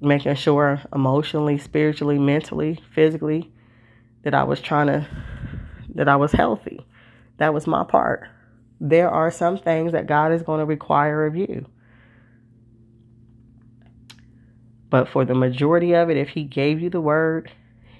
making 0.00 0.34
sure 0.34 0.80
emotionally, 0.92 1.58
spiritually, 1.58 2.18
mentally, 2.18 2.80
physically 2.90 3.52
that 4.22 4.34
I 4.34 4.42
was 4.42 4.60
trying 4.60 4.88
to 4.88 5.06
that 5.94 6.08
I 6.08 6.16
was 6.16 6.32
healthy. 6.32 6.84
That 7.36 7.54
was 7.54 7.68
my 7.68 7.84
part 7.84 8.26
there 8.80 9.10
are 9.10 9.30
some 9.30 9.58
things 9.58 9.92
that 9.92 10.06
God 10.06 10.32
is 10.32 10.42
going 10.42 10.60
to 10.60 10.66
require 10.66 11.26
of 11.26 11.36
you. 11.36 11.66
But 14.90 15.08
for 15.08 15.24
the 15.24 15.34
majority 15.34 15.94
of 15.94 16.10
it, 16.10 16.16
if 16.16 16.30
He 16.30 16.44
gave 16.44 16.80
you 16.80 16.90
the 16.90 17.00
word, 17.00 17.50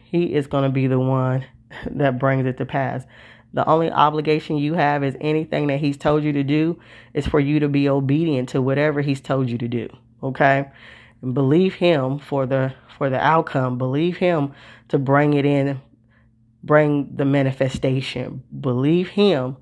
He 0.05 0.35
is 0.35 0.47
going 0.47 0.65
to 0.65 0.71
be 0.71 0.87
the 0.87 0.99
one 0.99 1.45
that 1.91 2.19
brings 2.19 2.47
it 2.47 2.57
to 2.59 2.67
pass. 2.67 3.05
The 3.55 3.67
only 3.67 3.91
obligation 3.91 4.59
you 4.59 4.75
have 4.75 5.03
is 5.03 5.17
anything 5.21 5.69
that 5.69 5.81
He's 5.81 5.97
told 5.97 6.23
you 6.23 6.33
to 6.33 6.45
do 6.45 6.79
is 7.15 7.27
for 7.27 7.41
you 7.41 7.61
to 7.61 7.69
be 7.69 7.89
obedient 7.89 8.51
to 8.51 8.63
whatever 8.63 9.01
He's 9.01 9.21
told 9.21 9.51
you 9.51 9.59
to 9.59 9.69
do. 9.69 9.89
Okay? 10.23 10.71
And 11.23 11.35
believe 11.35 11.75
Him 11.75 12.19
for 12.19 12.47
the 12.47 12.75
for 12.97 13.11
the 13.11 13.21
outcome. 13.21 13.79
Believe 13.79 14.17
Him 14.17 14.53
to 14.89 14.99
bring 14.99 15.35
it 15.35 15.45
in, 15.45 15.81
bring 16.63 17.15
the 17.15 17.25
manifestation. 17.25 18.43
Believe 18.61 19.11
Him 19.11 19.57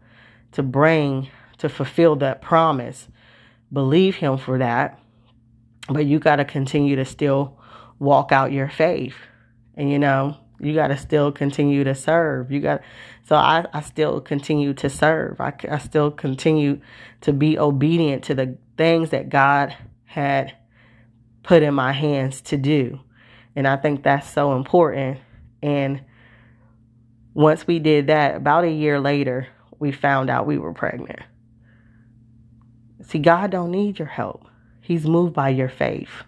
to 0.52 0.62
bring 0.62 1.28
to 1.58 1.68
fulfill 1.68 2.16
that 2.16 2.42
promise. 2.42 3.08
Believe 3.72 4.16
him 4.16 4.38
for 4.38 4.58
that. 4.58 4.98
But 5.88 6.07
you 6.07 6.18
got 6.18 6.37
to 6.37 6.44
continue 6.44 6.96
to 6.96 7.05
still 7.05 7.59
walk 7.99 8.33
out 8.33 8.53
your 8.53 8.68
faith. 8.68 9.16
And 9.77 9.90
you 9.90 9.99
know, 9.99 10.37
you 10.59 10.75
got 10.75 10.88
to 10.88 10.96
still 10.96 11.33
continue 11.33 11.85
to 11.85 11.94
serve. 11.94 12.51
You 12.51 12.61
got 12.61 12.83
so 13.25 13.37
I, 13.37 13.66
I 13.72 13.81
still 13.81 14.20
continue 14.20 14.72
to 14.75 14.88
serve. 14.88 15.40
I, 15.40 15.53
I 15.68 15.79
still 15.79 16.11
continue 16.11 16.81
to 17.22 17.33
be 17.33 17.59
obedient 17.59 18.25
to 18.25 18.35
the 18.35 18.57
things 18.77 19.11
that 19.11 19.29
God 19.29 19.77
had 20.05 20.55
put 21.42 21.62
in 21.62 21.75
my 21.75 21.92
hands 21.92 22.40
to 22.42 22.57
do. 22.57 23.01
And 23.55 23.66
I 23.66 23.77
think 23.77 24.03
that's 24.03 24.31
so 24.31 24.55
important. 24.55 25.18
And 25.62 26.03
once 27.35 27.66
we 27.66 27.79
did 27.79 28.07
that, 28.07 28.37
about 28.37 28.64
a 28.64 28.70
year 28.70 29.01
later, 29.01 29.49
we 29.79 29.92
found 29.92 30.31
out 30.31 30.46
we 30.46 30.59
were 30.59 30.72
pregnant. 30.72 31.20
See, 33.03 33.18
God 33.18 33.51
don't 33.51 33.70
need 33.70 33.99
your 33.99 34.09
help. 34.09 34.45
He's 34.87 35.05
moved 35.05 35.35
by 35.35 35.49
your 35.49 35.68
faith. 35.68 36.22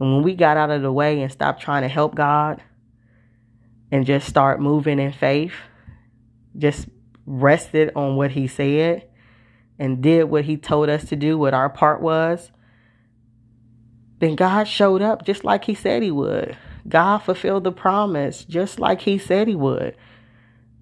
And 0.00 0.12
when 0.12 0.24
we 0.24 0.34
got 0.34 0.56
out 0.56 0.70
of 0.70 0.82
the 0.82 0.92
way 0.92 1.22
and 1.22 1.30
stopped 1.30 1.62
trying 1.62 1.82
to 1.82 1.88
help 1.88 2.16
God 2.16 2.60
and 3.92 4.04
just 4.04 4.28
start 4.28 4.60
moving 4.60 4.98
in 4.98 5.12
faith, 5.12 5.54
just 6.58 6.88
rested 7.24 7.92
on 7.94 8.16
what 8.16 8.32
he 8.32 8.48
said 8.48 9.08
and 9.78 10.02
did 10.02 10.24
what 10.24 10.44
he 10.44 10.56
told 10.56 10.88
us 10.88 11.04
to 11.04 11.14
do, 11.14 11.38
what 11.38 11.54
our 11.54 11.70
part 11.70 12.02
was, 12.02 12.50
then 14.18 14.34
God 14.34 14.64
showed 14.64 15.00
up 15.00 15.24
just 15.24 15.44
like 15.44 15.64
he 15.64 15.74
said 15.76 16.02
he 16.02 16.10
would. 16.10 16.56
God 16.88 17.18
fulfilled 17.18 17.62
the 17.62 17.70
promise 17.70 18.44
just 18.44 18.80
like 18.80 19.02
he 19.02 19.18
said 19.18 19.46
he 19.46 19.54
would. 19.54 19.96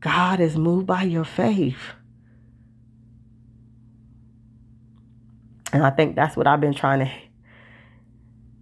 God 0.00 0.40
is 0.40 0.56
moved 0.56 0.86
by 0.86 1.02
your 1.02 1.24
faith. 1.24 1.94
And 5.72 5.84
I 5.84 5.90
think 5.90 6.16
that's 6.16 6.36
what 6.36 6.46
I've 6.46 6.60
been 6.60 6.74
trying 6.74 7.00
to 7.00 7.10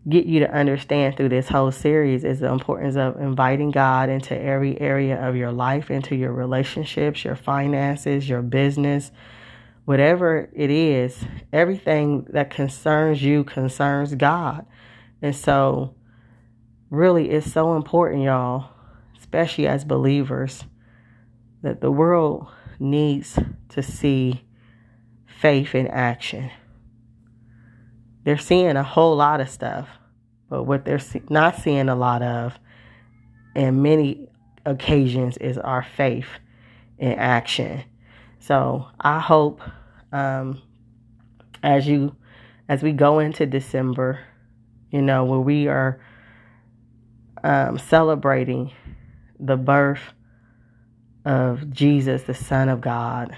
get 0.08 0.26
you 0.26 0.40
to 0.40 0.50
understand 0.50 1.16
through 1.16 1.28
this 1.28 1.48
whole 1.48 1.70
series 1.70 2.24
is 2.24 2.40
the 2.40 2.50
importance 2.50 2.96
of 2.96 3.20
inviting 3.20 3.70
God 3.70 4.08
into 4.08 4.38
every 4.38 4.80
area 4.80 5.26
of 5.26 5.36
your 5.36 5.52
life, 5.52 5.90
into 5.90 6.16
your 6.16 6.32
relationships, 6.32 7.24
your 7.24 7.36
finances, 7.36 8.28
your 8.28 8.40
business, 8.40 9.10
whatever 9.84 10.48
it 10.54 10.70
is, 10.70 11.24
everything 11.52 12.26
that 12.30 12.50
concerns 12.50 13.22
you 13.22 13.44
concerns 13.44 14.14
God. 14.14 14.64
And 15.20 15.34
so, 15.34 15.94
really, 16.90 17.30
it's 17.30 17.52
so 17.52 17.76
important, 17.76 18.22
y'all, 18.22 18.70
especially 19.18 19.66
as 19.66 19.84
believers 19.84 20.64
that 21.62 21.80
the 21.80 21.90
world 21.90 22.46
needs 22.78 23.38
to 23.70 23.82
see 23.82 24.44
faith 25.26 25.74
in 25.74 25.86
action. 25.88 26.50
They're 28.28 28.36
seeing 28.36 28.76
a 28.76 28.82
whole 28.82 29.16
lot 29.16 29.40
of 29.40 29.48
stuff, 29.48 29.88
but 30.50 30.64
what 30.64 30.84
they're 30.84 31.00
not 31.30 31.56
seeing 31.56 31.88
a 31.88 31.94
lot 31.94 32.20
of 32.20 32.58
in 33.56 33.80
many 33.80 34.28
occasions 34.66 35.38
is 35.38 35.56
our 35.56 35.82
faith 35.82 36.28
in 36.98 37.12
action. 37.12 37.84
So 38.38 38.86
I 39.00 39.18
hope 39.18 39.62
um, 40.12 40.60
as 41.62 41.88
you 41.88 42.16
as 42.68 42.82
we 42.82 42.92
go 42.92 43.18
into 43.18 43.46
December, 43.46 44.20
you 44.90 45.00
know, 45.00 45.24
where 45.24 45.40
we 45.40 45.66
are 45.68 45.98
um, 47.42 47.78
celebrating 47.78 48.72
the 49.40 49.56
birth 49.56 50.02
of 51.24 51.70
Jesus, 51.70 52.24
the 52.24 52.34
Son 52.34 52.68
of 52.68 52.82
God, 52.82 53.34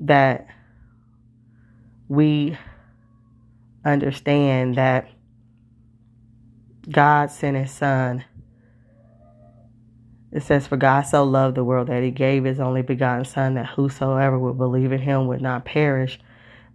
that 0.00 0.48
we 2.10 2.58
understand 3.84 4.74
that 4.74 5.08
God 6.90 7.30
sent 7.30 7.56
his 7.56 7.70
Son. 7.70 8.24
It 10.32 10.42
says, 10.42 10.66
For 10.66 10.76
God 10.76 11.02
so 11.02 11.22
loved 11.22 11.56
the 11.56 11.64
world 11.64 11.86
that 11.86 12.02
he 12.02 12.10
gave 12.10 12.42
his 12.44 12.58
only 12.58 12.82
begotten 12.82 13.24
Son, 13.24 13.54
that 13.54 13.66
whosoever 13.66 14.36
would 14.36 14.58
believe 14.58 14.90
in 14.90 15.00
him 15.00 15.28
would 15.28 15.40
not 15.40 15.64
perish, 15.64 16.18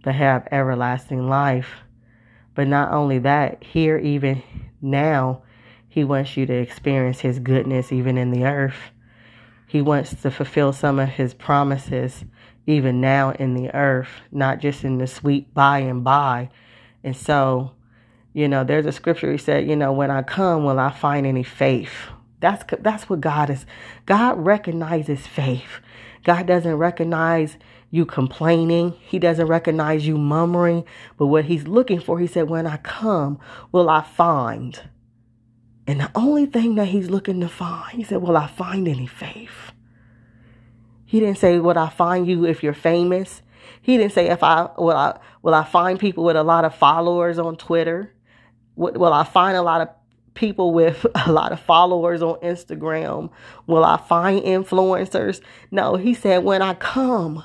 but 0.02 0.14
have 0.14 0.48
everlasting 0.50 1.28
life. 1.28 1.68
But 2.54 2.66
not 2.66 2.92
only 2.92 3.18
that, 3.18 3.62
here, 3.62 3.98
even 3.98 4.42
now, 4.80 5.42
he 5.96 6.02
wants 6.02 6.36
you 6.36 6.44
to 6.44 6.52
experience 6.52 7.20
His 7.20 7.38
goodness 7.38 7.90
even 7.90 8.18
in 8.18 8.30
the 8.30 8.44
earth. 8.44 8.90
He 9.66 9.80
wants 9.80 10.14
to 10.20 10.30
fulfill 10.30 10.74
some 10.74 10.98
of 10.98 11.08
His 11.08 11.32
promises 11.32 12.24
even 12.66 13.00
now 13.00 13.30
in 13.30 13.54
the 13.54 13.74
earth, 13.74 14.08
not 14.32 14.60
just 14.60 14.84
in 14.84 14.98
the 14.98 15.06
sweet 15.06 15.52
by 15.54 15.80
and 15.80 16.02
by. 16.02 16.50
And 17.04 17.16
so, 17.16 17.72
you 18.32 18.48
know, 18.48 18.64
there's 18.64 18.86
a 18.86 18.92
scripture 18.92 19.30
he 19.30 19.38
said, 19.38 19.68
you 19.68 19.76
know, 19.76 19.92
when 19.92 20.10
I 20.10 20.22
come, 20.22 20.64
will 20.64 20.78
I 20.78 20.90
find 20.90 21.26
any 21.26 21.42
faith? 21.42 21.92
That's 22.40 22.64
that's 22.80 23.08
what 23.08 23.20
God 23.20 23.50
is. 23.50 23.64
God 24.04 24.38
recognizes 24.38 25.26
faith. 25.26 25.80
God 26.24 26.46
doesn't 26.46 26.74
recognize 26.74 27.56
you 27.90 28.04
complaining. 28.04 28.94
He 29.00 29.18
doesn't 29.18 29.46
recognize 29.46 30.06
you 30.06 30.18
murmuring. 30.18 30.84
But 31.16 31.26
what 31.26 31.46
he's 31.46 31.66
looking 31.66 32.00
for, 32.00 32.18
he 32.18 32.26
said, 32.26 32.50
when 32.50 32.66
I 32.66 32.76
come, 32.78 33.38
will 33.72 33.88
I 33.88 34.02
find? 34.02 34.80
And 35.86 36.00
the 36.00 36.10
only 36.14 36.46
thing 36.46 36.74
that 36.74 36.88
he's 36.88 37.10
looking 37.10 37.40
to 37.40 37.48
find, 37.48 37.96
he 37.96 38.04
said, 38.04 38.20
Will 38.20 38.36
I 38.36 38.48
find 38.48 38.88
any 38.88 39.06
faith? 39.06 39.72
He 41.06 41.20
didn't 41.20 41.38
say, 41.38 41.58
Will 41.58 41.78
I 41.78 41.88
find 41.88 42.26
you 42.26 42.44
if 42.44 42.62
you're 42.62 42.74
famous? 42.74 43.42
He 43.80 43.96
didn't 43.96 44.12
say, 44.12 44.28
if 44.28 44.42
I 44.42 44.68
will 44.76 44.96
I 44.96 45.18
will 45.42 45.54
I 45.54 45.64
find 45.64 45.98
people 45.98 46.24
with 46.24 46.36
a 46.36 46.42
lot 46.42 46.64
of 46.64 46.74
followers 46.74 47.38
on 47.38 47.56
Twitter? 47.56 48.12
Will 48.74 49.12
I 49.12 49.24
find 49.24 49.56
a 49.56 49.62
lot 49.62 49.80
of 49.80 49.88
people 50.34 50.72
with 50.72 51.06
a 51.26 51.32
lot 51.32 51.52
of 51.52 51.60
followers 51.60 52.22
on 52.22 52.40
Instagram? 52.40 53.30
Will 53.66 53.84
I 53.84 53.96
find 53.96 54.42
influencers? 54.42 55.40
No, 55.70 55.96
he 55.96 56.14
said, 56.14 56.44
when 56.44 56.62
I 56.62 56.74
come, 56.74 57.42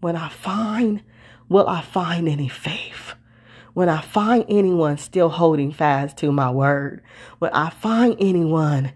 when 0.00 0.16
I 0.16 0.28
find, 0.28 1.02
will 1.48 1.68
I 1.68 1.82
find 1.82 2.28
any 2.28 2.48
faith? 2.48 3.14
When 3.72 3.88
I 3.88 4.00
find 4.00 4.44
anyone 4.48 4.96
still 4.98 5.28
holding 5.28 5.72
fast 5.72 6.16
to 6.18 6.32
my 6.32 6.50
word, 6.50 7.02
when 7.38 7.52
I 7.52 7.70
find 7.70 8.16
anyone 8.18 8.92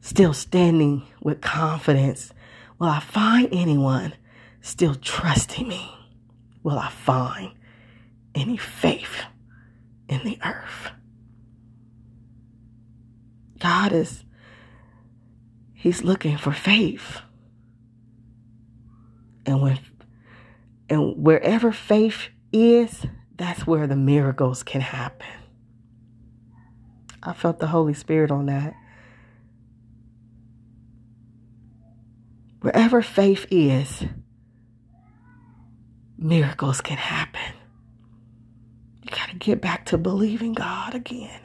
still 0.00 0.32
standing 0.32 1.06
with 1.22 1.40
confidence, 1.40 2.32
will 2.82 2.88
I 2.88 2.98
find 2.98 3.48
anyone 3.52 4.12
still 4.60 4.96
trusting 4.96 5.68
me? 5.68 5.94
Will 6.64 6.76
I 6.76 6.88
find 6.88 7.52
any 8.34 8.56
faith 8.56 9.22
in 10.08 10.24
the 10.24 10.36
earth? 10.44 10.90
God 13.60 13.92
is, 13.92 14.24
He's 15.72 16.02
looking 16.02 16.36
for 16.36 16.50
faith. 16.50 17.20
And 19.46 19.62
when 19.62 19.78
and 20.90 21.22
wherever 21.22 21.70
faith 21.70 22.30
is, 22.52 23.06
that's 23.36 23.64
where 23.64 23.86
the 23.86 23.94
miracles 23.94 24.64
can 24.64 24.80
happen. 24.80 25.28
I 27.22 27.32
felt 27.32 27.60
the 27.60 27.68
Holy 27.68 27.94
Spirit 27.94 28.32
on 28.32 28.46
that. 28.46 28.74
Wherever 32.62 33.02
faith 33.02 33.46
is, 33.50 34.04
miracles 36.16 36.80
can 36.80 36.96
happen. 36.96 37.56
You 39.02 39.10
got 39.10 39.30
to 39.30 39.34
get 39.34 39.60
back 39.60 39.86
to 39.86 39.98
believing 39.98 40.54
God 40.54 40.94
again. 40.94 41.40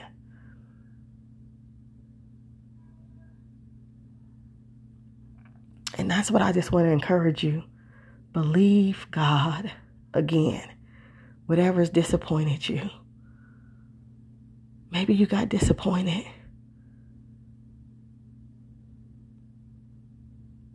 And 5.98 6.10
that's 6.10 6.30
what 6.30 6.44
I 6.44 6.52
just 6.52 6.72
want 6.72 6.86
to 6.86 6.92
encourage 6.92 7.44
you. 7.44 7.64
Believe 8.32 9.08
God 9.10 9.72
again. 10.14 10.70
Whatever's 11.48 11.90
disappointed 11.90 12.70
you. 12.70 12.92
Maybe 14.92 15.16
you 15.16 15.26
got 15.26 15.50
disappointed. 15.50 16.28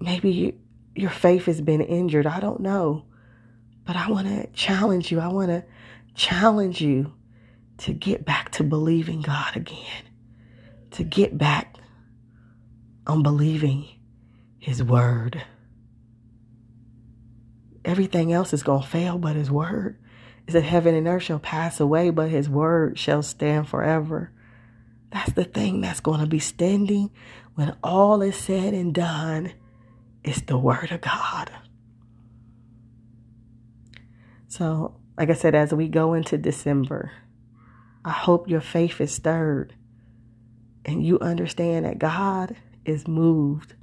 Maybe 0.03 0.31
you, 0.31 0.55
your 0.97 1.11
faith 1.11 1.47
has 1.47 1.61
been 1.61 1.81
injured. 1.81 2.27
I 2.27 2.41
don't 2.41 2.61
know. 2.61 3.05
But 3.85 3.97
I 3.97 4.11
want 4.11 4.27
to 4.27 4.49
challenge 4.49 5.13
you. 5.13 5.21
I 5.21 5.29
want 5.29 5.49
to 5.49 5.65
challenge 6.15 6.81
you 6.81 7.13
to 7.79 7.93
get 7.93 8.25
back 8.25 8.51
to 8.53 8.65
believing 8.65 9.23
God 9.23 9.57
again, 9.57 10.05
to 10.93 11.05
get 11.05 11.39
back 11.39 11.77
on 13.07 13.23
believing 13.23 13.87
His 14.59 14.83
Word. 14.83 15.43
Everything 17.85 18.33
else 18.33 18.53
is 18.53 18.63
going 18.63 18.83
to 18.83 18.89
fail 18.89 19.19
but 19.19 19.37
His 19.37 19.51
Word. 19.51 19.99
Is 20.49 20.55
that 20.55 20.65
heaven 20.65 20.97
and 20.97 21.07
earth 21.07 21.23
shall 21.23 21.39
pass 21.39 21.79
away, 21.79 22.11
but 22.11 22.29
His 22.29 22.49
Word 22.49 22.99
shall 22.99 23.23
stand 23.23 23.69
forever. 23.69 24.33
That's 25.13 25.33
the 25.33 25.45
thing 25.45 25.81
that's 25.81 26.01
going 26.01 26.21
to 26.21 26.27
be 26.27 26.41
standing 26.41 27.11
when 27.55 27.77
all 27.85 28.21
is 28.23 28.37
said 28.37 28.75
and 28.75 28.93
done. 28.93 29.53
Is 30.25 30.43
the 30.43 30.59
Word 30.59 30.93
of 30.93 31.01
God. 31.01 31.51
So, 34.49 35.01
like 35.17 35.31
I 35.31 35.35
said, 35.35 35.55
as 35.55 35.73
we 35.73 35.89
go 35.89 36.15
into 36.15 36.39
December, 36.39 37.13
I 38.05 38.11
hope 38.11 38.49
your 38.49 38.61
faith 38.61 39.01
is 39.01 39.13
stirred 39.13 39.75
and 40.85 41.05
you 41.05 41.19
understand 41.21 41.87
that 41.87 41.99
God 41.99 42.57
is 42.85 43.07
moved 43.07 43.75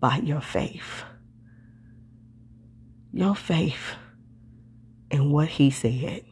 by 0.00 0.16
your 0.16 0.40
faith. 0.40 1.04
Your 3.12 3.34
faith 3.34 3.96
in 5.10 5.30
what 5.30 5.48
He 5.48 5.70
said. 5.70 6.24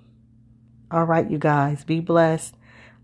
All 0.91 1.05
right, 1.05 1.29
you 1.29 1.39
guys, 1.39 1.85
be 1.85 2.01
blessed. 2.01 2.55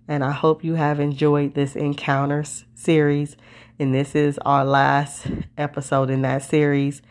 And 0.09 0.25
I 0.25 0.33
hope 0.33 0.65
you 0.65 0.75
have 0.75 1.01
enjoyed 1.01 1.55
this 1.55 1.77
Encounters 1.77 2.65
series. 2.75 3.37
And 3.83 3.93
this 3.93 4.15
is 4.15 4.39
our 4.47 4.65
last 4.65 5.27
episode 5.59 6.09
in 6.09 6.23
that 6.23 6.45
series. 6.45 7.03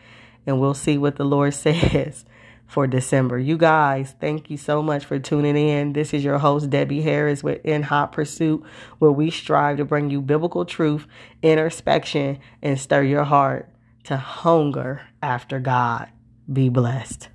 And 0.46 0.58
we'll 0.58 0.72
see 0.72 0.96
what 0.96 1.16
the 1.16 1.24
Lord 1.24 1.52
says 1.54 2.24
for 2.66 2.86
December. 2.86 3.38
You 3.38 3.58
guys, 3.58 4.14
thank 4.18 4.48
you 4.48 4.56
so 4.56 4.82
much 4.82 5.04
for 5.04 5.18
tuning 5.18 5.54
in. 5.54 5.92
This 5.92 6.14
is 6.14 6.24
your 6.24 6.38
host, 6.38 6.70
Debbie 6.70 7.02
Harris, 7.02 7.44
with 7.44 7.62
In 7.62 7.82
Hot 7.82 8.12
Pursuit, 8.12 8.64
where 9.00 9.12
we 9.12 9.30
strive 9.30 9.76
to 9.76 9.84
bring 9.84 10.08
you 10.08 10.22
biblical 10.22 10.64
truth, 10.64 11.06
introspection, 11.42 12.38
and 12.62 12.80
stir 12.80 13.02
your 13.02 13.24
heart 13.24 13.68
to 14.04 14.16
hunger 14.16 15.02
after 15.22 15.60
God. 15.60 16.08
Be 16.50 16.70
blessed. 16.70 17.28